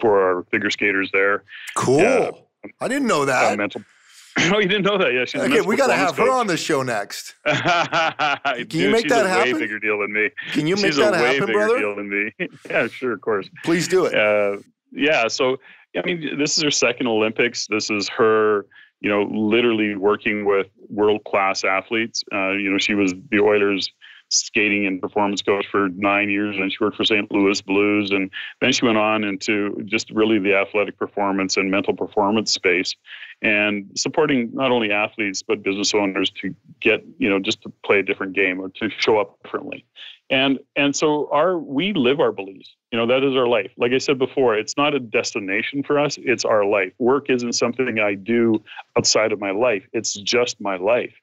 [0.00, 1.44] for our figure skaters there.
[1.74, 2.00] Cool.
[2.00, 2.32] Uh,
[2.80, 3.56] I didn't know that.
[3.58, 3.82] mental.
[4.38, 5.12] Oh, you didn't know that?
[5.12, 5.60] Yeah, she's okay.
[5.60, 6.26] We got to have coach.
[6.26, 7.34] her on the show next.
[7.46, 9.52] Can Dude, you make that happen?
[9.52, 10.30] Way bigger deal than me.
[10.52, 11.78] Can you she's make that happen, brother?
[11.78, 12.32] Deal than me.
[12.70, 13.50] yeah, sure, of course.
[13.62, 14.14] Please do it.
[14.14, 15.28] Uh, yeah.
[15.28, 15.58] So
[15.96, 17.66] I mean, this is her second Olympics.
[17.66, 18.66] This is her,
[19.00, 22.24] you know, literally working with world class athletes.
[22.32, 23.92] Uh, you know, she was the Oilers
[24.32, 27.30] skating and performance coach for nine years, and she worked for St.
[27.30, 28.30] Louis Blues, and
[28.60, 32.94] then she went on into just really the athletic performance and mental performance space,
[33.42, 37.98] and supporting not only athletes but business owners to get you know just to play
[37.98, 39.84] a different game or to show up differently,
[40.30, 43.72] and and so our we live our Belize you know that is our life.
[43.76, 46.92] Like i said before it's not a destination for us it's our life.
[46.98, 48.62] Work isn't something i do
[48.96, 51.14] outside of my life it's just my life.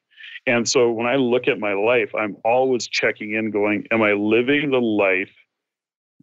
[0.48, 4.14] And so when i look at my life i'm always checking in going am i
[4.14, 5.32] living the life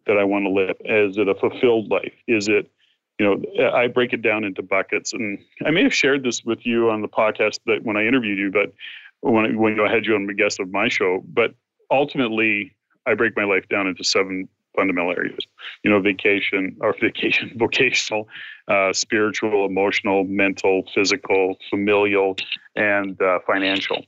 [0.05, 0.75] that i want to live?
[0.81, 2.13] Is it a fulfilled life?
[2.27, 2.69] Is it
[3.17, 5.13] you know i break it down into buckets.
[5.13, 8.37] And i may have shared this with you on the podcast that when i interviewed
[8.37, 8.73] you but
[9.21, 11.55] when, when I had you on the guest of my show but
[11.89, 12.75] ultimately
[13.05, 15.39] i break my life down into seven fundamental areas.
[15.83, 18.29] You know, vacation or vacation, vocational,
[18.67, 22.37] uh, spiritual, emotional, mental, physical, familial,
[22.75, 24.05] and uh, financial.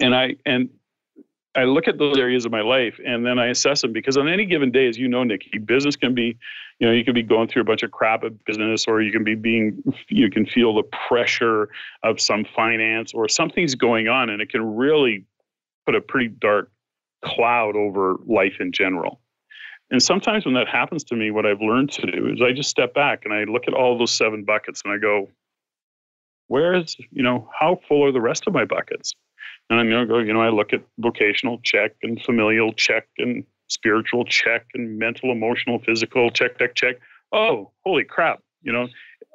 [0.00, 0.70] And I and
[1.56, 4.28] I look at those areas of my life and then I assess them because on
[4.28, 6.36] any given day, as you know, Nicky, business can be,
[6.78, 9.10] you know, you can be going through a bunch of crap at business or you
[9.10, 11.70] can be being, you can feel the pressure
[12.02, 15.24] of some finance or something's going on and it can really
[15.86, 16.70] put a pretty dark
[17.24, 19.20] cloud over life in general.
[19.90, 22.70] And sometimes when that happens to me, what I've learned to do is I just
[22.70, 25.28] step back and I look at all those seven buckets and I go,
[26.48, 29.12] where is, you know, how full are the rest of my buckets?
[29.70, 33.06] And I'm going to go, you know, I look at vocational check and familial check
[33.18, 36.96] and spiritual check and mental, emotional, physical check, check, check.
[37.32, 38.40] Oh, holy crap!
[38.62, 38.86] You know,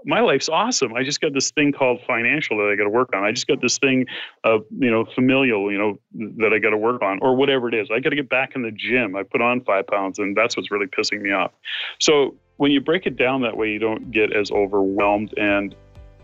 [0.05, 0.93] my life's awesome.
[0.93, 3.23] I just got this thing called financial that I got to work on.
[3.23, 4.05] I just got this thing
[4.43, 5.99] of, you know, familial, you know,
[6.38, 7.89] that I got to work on or whatever it is.
[7.91, 9.15] I got to get back in the gym.
[9.15, 11.51] I put on five pounds and that's what's really pissing me off.
[11.99, 15.34] So when you break it down that way, you don't get as overwhelmed.
[15.38, 15.75] And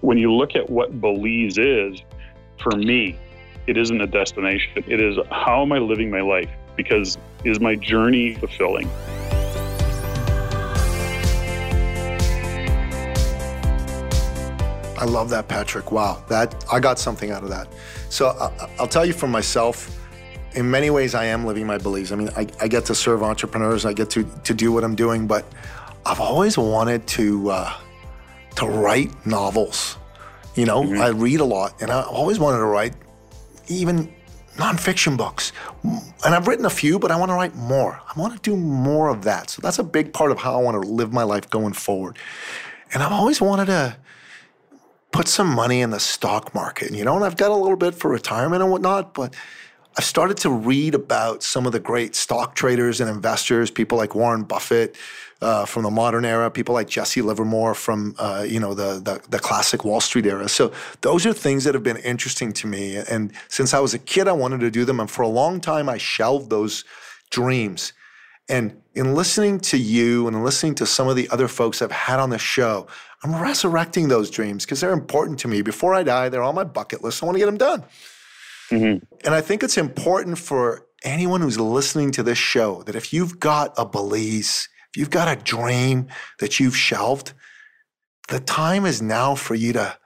[0.02, 2.02] when you look at what Belize is,
[2.60, 3.18] for me,
[3.68, 4.84] it isn't a destination.
[4.88, 6.50] It is how am I living my life?
[6.76, 8.90] Because is my journey fulfilling?
[14.98, 15.92] I love that, Patrick.
[15.92, 17.68] Wow, that I got something out of that.
[18.10, 19.94] So I, will tell you for myself.
[20.54, 22.12] In many ways, I am living my Belize.
[22.12, 23.86] I mean, I, I, get to serve entrepreneurs.
[23.86, 25.46] I get to to do what I'm doing, but
[26.04, 27.74] I've always wanted to uh,
[28.56, 29.98] to write novels.
[30.56, 31.00] You know, mm-hmm.
[31.00, 32.96] I read a lot, and I always wanted to write
[33.68, 34.12] even
[34.56, 35.52] nonfiction books.
[35.84, 38.02] And I've written a few, but I want to write more.
[38.08, 39.52] I want to do more of that.
[39.52, 42.18] So that's a big part of how I want to live my life going forward.
[42.94, 43.98] And I've always wanted to
[45.12, 47.96] put some money in the stock market, you know, and I've got a little bit
[47.96, 49.34] for retirement and whatnot, but
[49.98, 54.14] I've started to read about some of the great stock traders and investors, people like
[54.14, 54.96] Warren Buffett
[55.42, 59.22] uh, from the modern era, people like Jesse Livermore from uh, you know the, the,
[59.30, 60.48] the classic Wall Street era.
[60.50, 62.98] So those are things that have been interesting to me.
[62.98, 65.60] And since I was a kid, I wanted to do them, and for a long
[65.60, 66.86] time, I shelved those
[67.32, 67.94] dreams.
[68.50, 71.92] And in listening to you and in listening to some of the other folks I've
[71.92, 72.88] had on the show,
[73.24, 75.62] I'm resurrecting those dreams because they're important to me.
[75.62, 77.22] Before I die, they're on my bucket list.
[77.22, 77.84] I want to get them done.
[78.70, 79.06] Mm-hmm.
[79.26, 83.40] And I think it's important for anyone who's listening to this show that if you've
[83.40, 86.08] got a Belize, if you've got a dream
[86.40, 87.34] that you've shelved,
[88.30, 89.98] the time is now for you to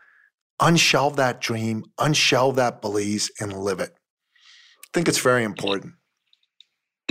[0.59, 3.93] unshelve that dream, unshelve that Belize, and live it.
[3.93, 5.93] I think it's very important.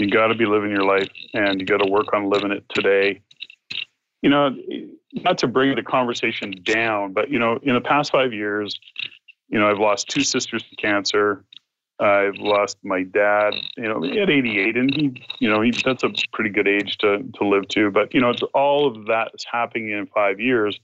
[0.00, 2.64] You got to be living your life and you got to work on living it
[2.74, 3.20] today.
[4.22, 4.56] You know,
[5.12, 8.78] not to bring the conversation down, but you know, in the past five years,
[9.48, 11.44] you know, I've lost two sisters to cancer.
[11.98, 16.10] I've lost my dad, you know, at 88, and he, you know, he, that's a
[16.32, 17.90] pretty good age to to live to.
[17.90, 20.80] But you know, it's all of that is happening in five years.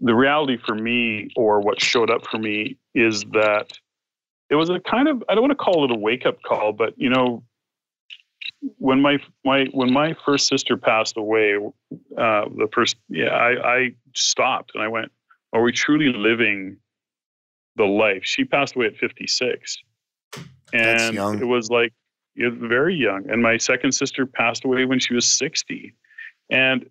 [0.00, 3.72] The reality for me, or what showed up for me, is that
[4.50, 6.72] it was a kind of I don't want to call it a wake up call,
[6.74, 7.42] but you know,
[8.78, 13.94] when my my when my first sister passed away, uh, the first yeah, I, I
[14.14, 15.10] stopped and I went,
[15.52, 16.78] "Are we truly living
[17.76, 19.78] the life?" She passed away at fifty six,
[20.72, 21.92] and it was like
[22.36, 23.28] it was very young.
[23.28, 25.94] And my second sister passed away when she was sixty,
[26.50, 26.86] and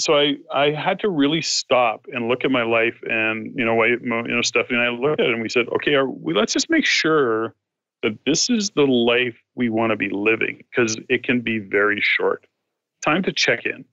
[0.00, 3.82] so I I had to really stop and look at my life and you know
[3.84, 6.52] you know Stephanie and I looked at it and we said, okay, are we, let's
[6.52, 7.54] just make sure
[8.02, 12.00] that this is the life we want to be living because it can be very
[12.00, 12.46] short.
[13.04, 13.84] Time to check in.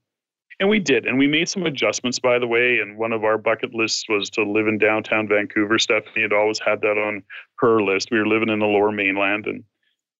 [0.60, 1.06] And we did.
[1.06, 2.80] And we made some adjustments, by the way.
[2.80, 5.78] And one of our bucket lists was to live in downtown Vancouver.
[5.78, 7.22] Stephanie had always had that on
[7.60, 8.10] her list.
[8.10, 9.64] We were living in the lower mainland and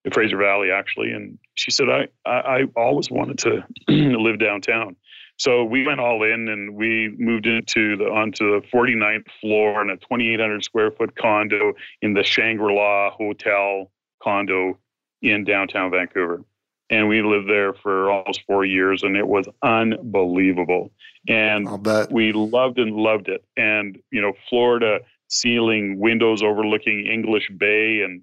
[0.04, 1.10] the Fraser Valley, actually.
[1.12, 4.96] And she said, I, I, I always wanted to live downtown.
[5.40, 9.88] So we went all in and we moved into the onto the 49th floor in
[9.88, 11.72] a 2,800 square foot condo
[12.02, 13.90] in the Shangri La Hotel
[14.22, 14.78] condo
[15.22, 16.44] in downtown Vancouver.
[16.90, 20.92] And we lived there for almost four years and it was unbelievable.
[21.26, 21.66] And
[22.10, 23.42] we loved and loved it.
[23.56, 28.22] And, you know, Florida ceiling windows overlooking English Bay and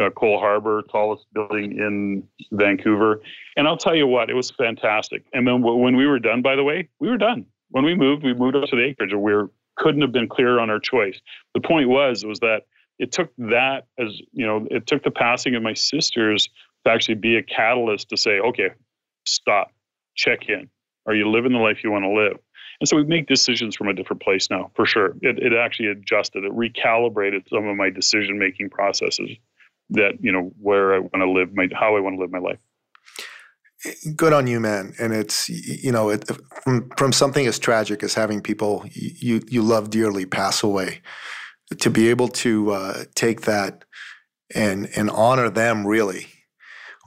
[0.00, 2.22] uh, Coal Harbour, tallest building in
[2.52, 3.20] Vancouver.
[3.56, 5.24] And I'll tell you what, it was fantastic.
[5.32, 7.46] And then when we were done, by the way, we were done.
[7.70, 10.60] When we moved, we moved up to the acreage, we were, couldn't have been clearer
[10.60, 11.20] on our choice.
[11.54, 12.62] The point was was that
[12.98, 16.48] it took that as you know, it took the passing of my sisters
[16.84, 18.70] to actually be a catalyst to say, okay,
[19.24, 19.72] stop,
[20.14, 20.68] check in.
[21.06, 22.38] Are you living the life you want to live?
[22.80, 25.14] And so we make decisions from a different place now, for sure.
[25.20, 29.30] It, it actually adjusted, it recalibrated some of my decision making processes
[29.92, 32.38] that you know where I want to live my how I want to live my
[32.38, 32.58] life.
[34.14, 34.94] Good on you, man.
[34.98, 36.28] And it's you know it,
[36.62, 41.00] from from something as tragic as having people you you love dearly pass away,
[41.78, 43.84] to be able to uh, take that
[44.54, 46.26] and and honor them really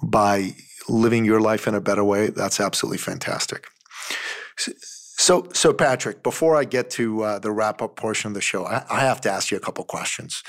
[0.04, 0.56] by
[0.90, 2.30] living your life in a better way.
[2.30, 3.68] That's absolutely fantastic.
[5.26, 8.64] So, so Patrick, before I get to uh, the wrap up portion of the show,
[8.64, 10.44] I, I, have to ask you a couple questions.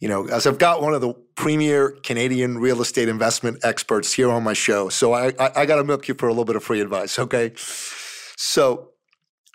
[0.00, 4.30] You know, as I've got one of the premier Canadian real estate investment experts here
[4.30, 6.56] on my show, so I, I, I got to milk you for a little bit
[6.56, 7.18] of free advice.
[7.18, 8.92] Okay, so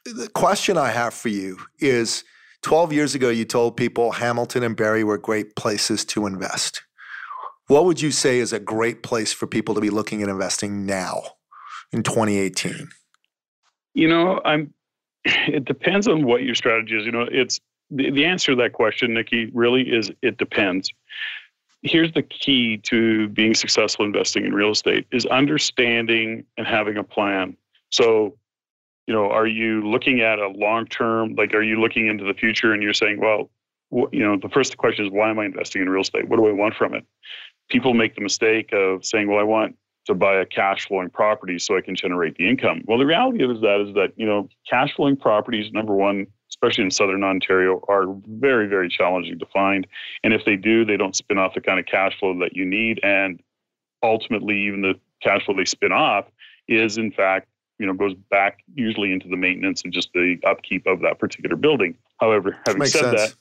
[0.06, 2.24] the question I have for you is:
[2.62, 6.84] Twelve years ago, you told people Hamilton and Barrie were great places to invest.
[7.66, 10.86] what would you say is a great place for people to be looking at investing
[10.86, 11.24] now
[11.92, 12.90] in 2018?
[13.98, 14.74] You know, I'm.
[15.48, 17.06] It depends on what your strategy is.
[17.06, 20.90] You know, it's the, the answer to that question, Nicky, really is it depends.
[21.82, 27.04] Here's the key to being successful investing in real estate is understanding and having a
[27.04, 27.58] plan.
[27.90, 28.38] So,
[29.06, 32.34] you know, are you looking at a long term, like, are you looking into the
[32.34, 33.50] future and you're saying, well,
[34.12, 36.28] you know, the first question is, why am I investing in real estate?
[36.30, 37.06] What do I want from it?
[37.70, 39.76] People make the mistake of saying, well, I want
[40.08, 42.82] to buy a cash flowing property so I can generate the income.
[42.86, 46.86] Well, the reality is that is that, you know, cash flowing properties, number one, especially
[46.86, 49.86] in southern Ontario, are very, very challenging to find.
[50.24, 52.66] And if they do, they don't spin off the kind of cash flow that you
[52.66, 53.00] need.
[53.04, 53.42] And
[54.02, 56.26] ultimately, even the cash flow they spin off
[56.68, 57.48] is, in fact,
[57.78, 61.56] you know, goes back usually into the maintenance and just the upkeep of that particular
[61.56, 61.98] building.
[62.20, 63.22] However, having said sense.
[63.22, 63.36] that,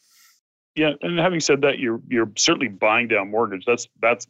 [0.75, 3.64] yeah, and having said that, you're you're certainly buying down mortgage.
[3.64, 4.27] That's that's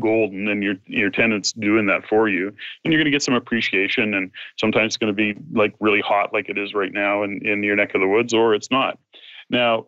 [0.00, 2.48] golden and your your tenants doing that for you
[2.84, 6.00] and you're going to get some appreciation and sometimes it's going to be like really
[6.00, 8.70] hot like it is right now in, in your neck of the woods or it's
[8.70, 8.98] not.
[9.50, 9.86] Now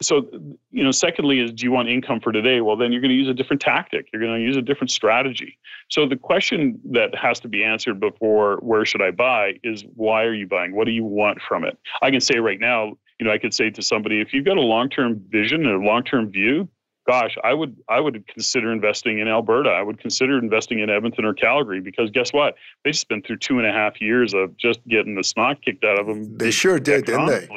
[0.00, 0.28] so
[0.70, 2.60] you know secondly is do you want income for today?
[2.60, 4.06] Well then you're going to use a different tactic.
[4.12, 5.58] You're going to use a different strategy.
[5.90, 10.24] So the question that has to be answered before where should i buy is why
[10.24, 10.74] are you buying?
[10.74, 11.78] What do you want from it?
[12.02, 14.56] I can say right now you know i could say to somebody if you've got
[14.56, 16.68] a long-term vision and a long-term view
[17.08, 19.70] gosh, I would I would consider investing in Alberta.
[19.70, 22.54] I would consider investing in Edmonton or Calgary because guess what?
[22.84, 25.98] They been through two and a half years of just getting the snot kicked out
[25.98, 26.36] of them.
[26.38, 27.48] They sure did, didn't they?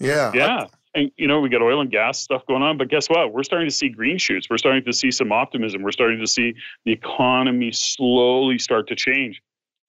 [0.00, 0.32] Yeah.
[0.34, 0.66] Yeah.
[0.94, 3.32] And you know, we got oil and gas stuff going on, but guess what?
[3.32, 4.48] We're starting to see green shoots.
[4.48, 5.82] We're starting to see some optimism.
[5.82, 9.42] We're starting to see the economy slowly start to change.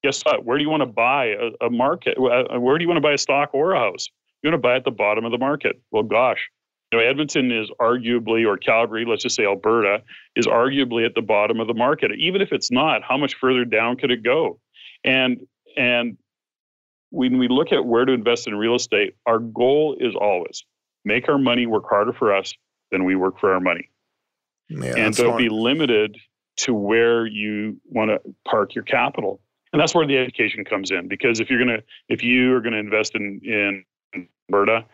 [0.03, 0.45] Guess what?
[0.45, 2.17] Where do you want to buy a, a market?
[2.17, 4.07] Uh, where do you want to buy a stock or a house?
[4.41, 5.79] You want to buy at the bottom of the market.
[5.91, 6.49] Well, gosh,
[6.93, 10.03] know, Edmonton is arguably, or Calgary, let's just say Alberta,
[10.35, 12.11] is arguably at the bottom of the market.
[12.17, 14.59] Even if it's not, how much further down could it go?
[15.03, 15.45] And
[15.77, 16.17] and
[17.11, 20.63] when we look at where to invest in real estate, our goal is always
[21.05, 22.53] make our money work harder for us
[22.91, 23.89] than we work for our money.
[24.69, 26.17] Yeah, and don't be limited
[26.57, 29.39] to where you want to park your capital.
[29.71, 31.07] And that's where the education comes in.
[31.07, 34.85] Because if you're gonna if you are gonna invest in in Alberta,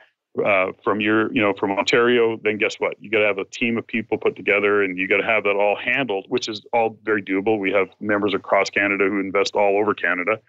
[0.45, 2.95] uh, from your, you know, from Ontario, then guess what?
[3.01, 5.43] You got to have a team of people put together, and you got to have
[5.43, 7.59] that all handled, which is all very doable.
[7.59, 10.39] We have members across Canada who invest all over Canada,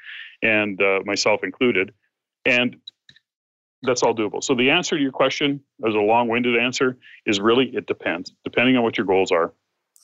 [0.43, 1.93] and uh, myself included,
[2.45, 2.76] and
[3.83, 4.43] that's all doable.
[4.43, 8.76] So the answer to your question, as a long-winded answer, is really it depends, depending
[8.76, 9.53] on what your goals are.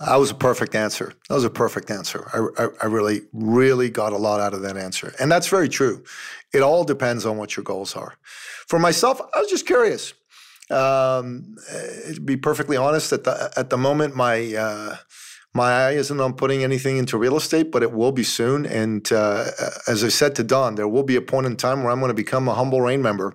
[0.00, 1.12] That was a perfect answer.
[1.28, 2.30] That was a perfect answer.
[2.32, 5.12] I, I, I, really, really got a lot out of that answer.
[5.18, 6.04] And that's very true.
[6.52, 8.14] It all depends on what your goals are.
[8.68, 10.14] For myself, I was just curious.
[10.70, 11.56] Um,
[12.14, 14.96] to be perfectly honest, at the at the moment, my uh,
[15.54, 18.66] my eye isn't on putting anything into real estate, but it will be soon.
[18.66, 19.46] And uh,
[19.86, 22.10] as I said to Don, there will be a point in time where I'm going
[22.10, 23.34] to become a humble REIN member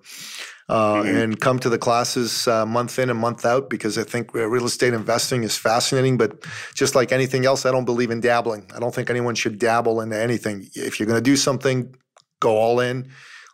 [0.74, 1.16] uh, mm-hmm.
[1.16, 4.66] and come to the classes uh, month in and month out because I think real
[4.66, 6.18] estate investing is fascinating.
[6.18, 6.44] But
[6.74, 8.72] just like anything else, I don't believe in dabbling.
[8.76, 10.68] I don't think anyone should dabble into anything.
[10.74, 11.96] If you're going to do something,
[12.40, 13.12] go all in,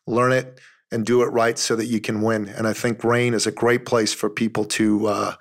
[0.08, 0.62] learn it,
[0.94, 2.48] and do it right so that you can win.
[2.48, 5.08] And I think REIN is a great place for people to.
[5.08, 5.34] Uh,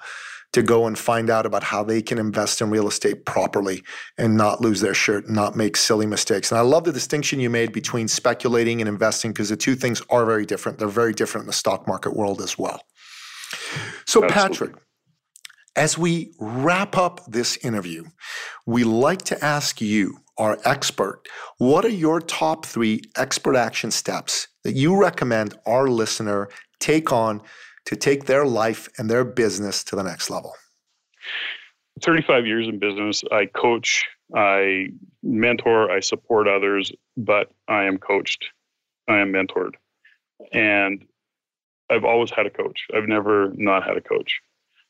[0.53, 3.83] to go and find out about how they can invest in real estate properly
[4.17, 6.51] and not lose their shirt and not make silly mistakes.
[6.51, 10.01] And I love the distinction you made between speculating and investing because the two things
[10.11, 10.79] are very different.
[10.79, 12.81] They're very different in the stock market world as well.
[14.07, 14.29] So, Absolutely.
[14.29, 14.77] Patrick,
[15.77, 18.05] as we wrap up this interview,
[18.67, 21.27] we like to ask you, our expert,
[21.59, 27.43] what are your top three expert action steps that you recommend our listener take on
[27.89, 30.53] to take their life and their business to the next level?
[32.05, 33.25] 35 years in business.
[33.33, 34.89] I coach, I
[35.23, 38.45] mentor, I support others, but I am coached,
[39.09, 39.73] I am mentored.
[40.53, 41.07] And
[41.89, 42.87] I've always had a coach.
[42.95, 44.39] I've never not had a coach.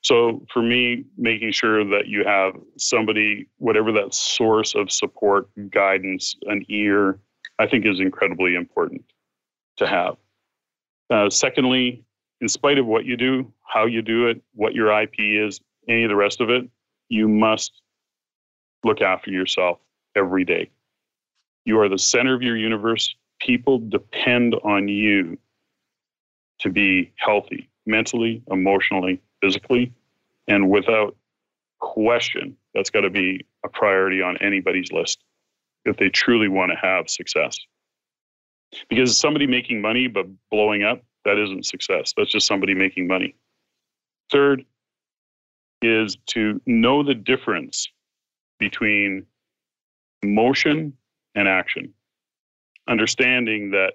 [0.01, 6.35] So for me, making sure that you have somebody, whatever that source of support, guidance,
[6.47, 7.21] an ear,
[7.61, 9.05] I think is incredibly important
[9.77, 10.17] to have.
[11.11, 12.05] Uh, secondly,
[12.41, 16.05] in spite of what you do, how you do it, what your IP is, any
[16.05, 16.69] of the rest of it,
[17.09, 17.83] you must
[18.85, 19.79] look after yourself
[20.15, 20.71] every day.
[21.65, 23.15] You are the center of your universe.
[23.41, 25.39] People depend on you
[26.61, 29.93] to be healthy mentally, emotionally, physically.
[30.47, 31.17] And without
[31.81, 35.25] question, that's got to be a priority on anybody's list
[35.85, 37.59] if they truly want to have success.
[38.89, 42.15] Because somebody making money but blowing up that isn't success.
[42.17, 43.35] That's just somebody making money.
[44.33, 44.65] Third,
[45.83, 47.87] is to know the difference
[48.59, 49.27] between
[50.25, 50.95] motion
[51.35, 51.93] and action.
[52.89, 53.93] Understanding that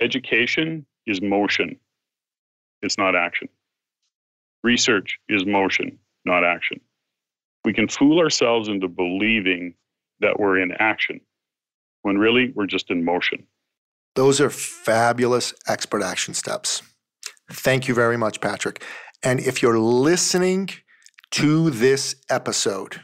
[0.00, 1.76] education is motion,
[2.82, 3.48] it's not action.
[4.62, 6.80] Research is motion, not action.
[7.64, 9.74] We can fool ourselves into believing
[10.20, 11.20] that we're in action
[12.02, 13.44] when really we're just in motion.
[14.16, 16.82] Those are fabulous expert action steps.
[17.52, 18.82] Thank you very much, Patrick.
[19.22, 20.70] And if you're listening
[21.32, 23.02] to this episode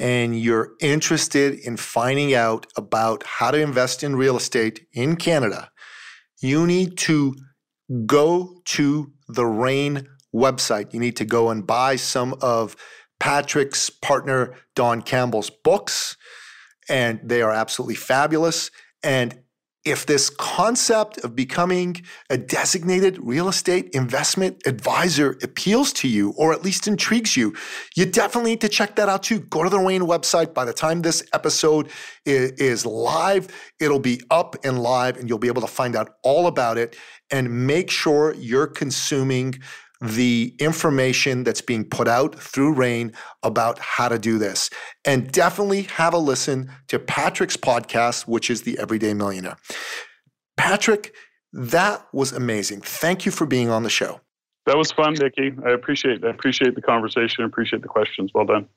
[0.00, 5.70] and you're interested in finding out about how to invest in real estate in Canada,
[6.42, 7.36] you need to
[8.04, 10.92] go to the REIN website.
[10.92, 12.74] You need to go and buy some of
[13.20, 16.16] Patrick's partner, Don Campbell's books,
[16.88, 18.72] and they are absolutely fabulous.
[19.04, 19.38] And
[19.88, 21.96] if this concept of becoming
[22.28, 27.54] a designated real estate investment advisor appeals to you or at least intrigues you,
[27.96, 29.40] you definitely need to check that out too.
[29.40, 30.52] Go to the REIN website.
[30.52, 31.88] By the time this episode
[32.26, 33.48] is, live,
[33.80, 36.94] it'll be up and live, and you'll be able to find out all about it.
[37.30, 39.58] And make sure you're consuming
[40.00, 43.12] the information that's being put out through REIN
[43.42, 44.70] about how to do this.
[45.04, 49.56] And definitely have a listen to Patrick's podcast, which is The Everyday Millionaire.
[50.58, 51.14] Patrick,
[51.52, 52.82] that was amazing.
[52.82, 54.20] Thank you for being on the show.
[54.66, 55.54] That was fun, Nicky.
[55.64, 57.42] I appreciate I appreciate the conversation.
[57.42, 58.32] I appreciate the questions.
[58.34, 58.68] Well done.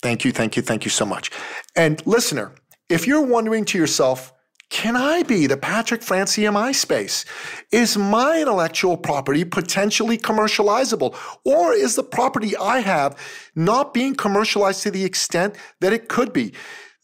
[0.00, 1.30] Thank you, thank you, thank you so much.
[1.74, 2.52] And listener,
[2.88, 4.32] if you're wondering to yourself,
[4.70, 7.24] can I be the Patrick Francey in my space?
[7.70, 11.16] Is my intellectual property potentially commercializable?
[11.44, 13.16] Or is the property I have
[13.54, 16.52] not being commercialized to the extent that it could be?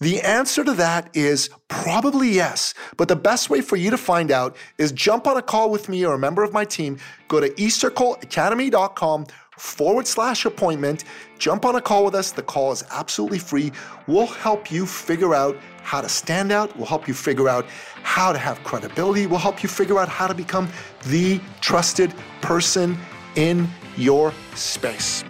[0.02, 2.74] The answer to that is probably yes.
[2.96, 5.88] But the best way for you to find out is jump on a call with
[5.88, 6.98] me or a member of my team.
[7.28, 9.26] Go to eCircleacademy.com
[9.56, 11.04] forward slash appointment.
[11.38, 12.32] Jump on a call with us.
[12.32, 13.70] The call is absolutely free.
[14.08, 16.76] We'll help you figure out how to stand out.
[16.76, 17.64] We'll help you figure out
[18.02, 19.28] how to have credibility.
[19.28, 20.68] We'll help you figure out how to become
[21.06, 22.98] the trusted person
[23.36, 25.22] in your space.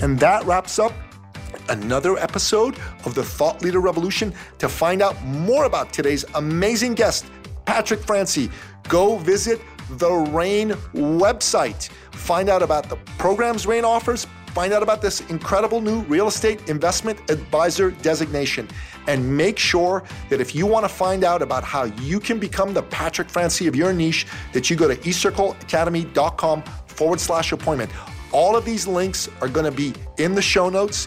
[0.00, 0.94] And that wraps up
[1.68, 4.34] another episode of the Thought Leader Revolution.
[4.58, 7.26] To find out more about today's amazing guest,
[7.64, 8.50] Patrick Francey,
[8.88, 9.60] go visit
[9.90, 11.88] the REIN website.
[12.12, 16.68] Find out about the programs REIN offers, find out about this incredible new real estate
[16.68, 18.68] investment advisor designation.
[19.06, 22.72] And make sure that if you want to find out about how you can become
[22.72, 27.90] the Patrick Francey of your niche, that you go to ecircleacademy.com forward slash appointment.
[28.32, 31.06] All of these links are going to be in the show notes.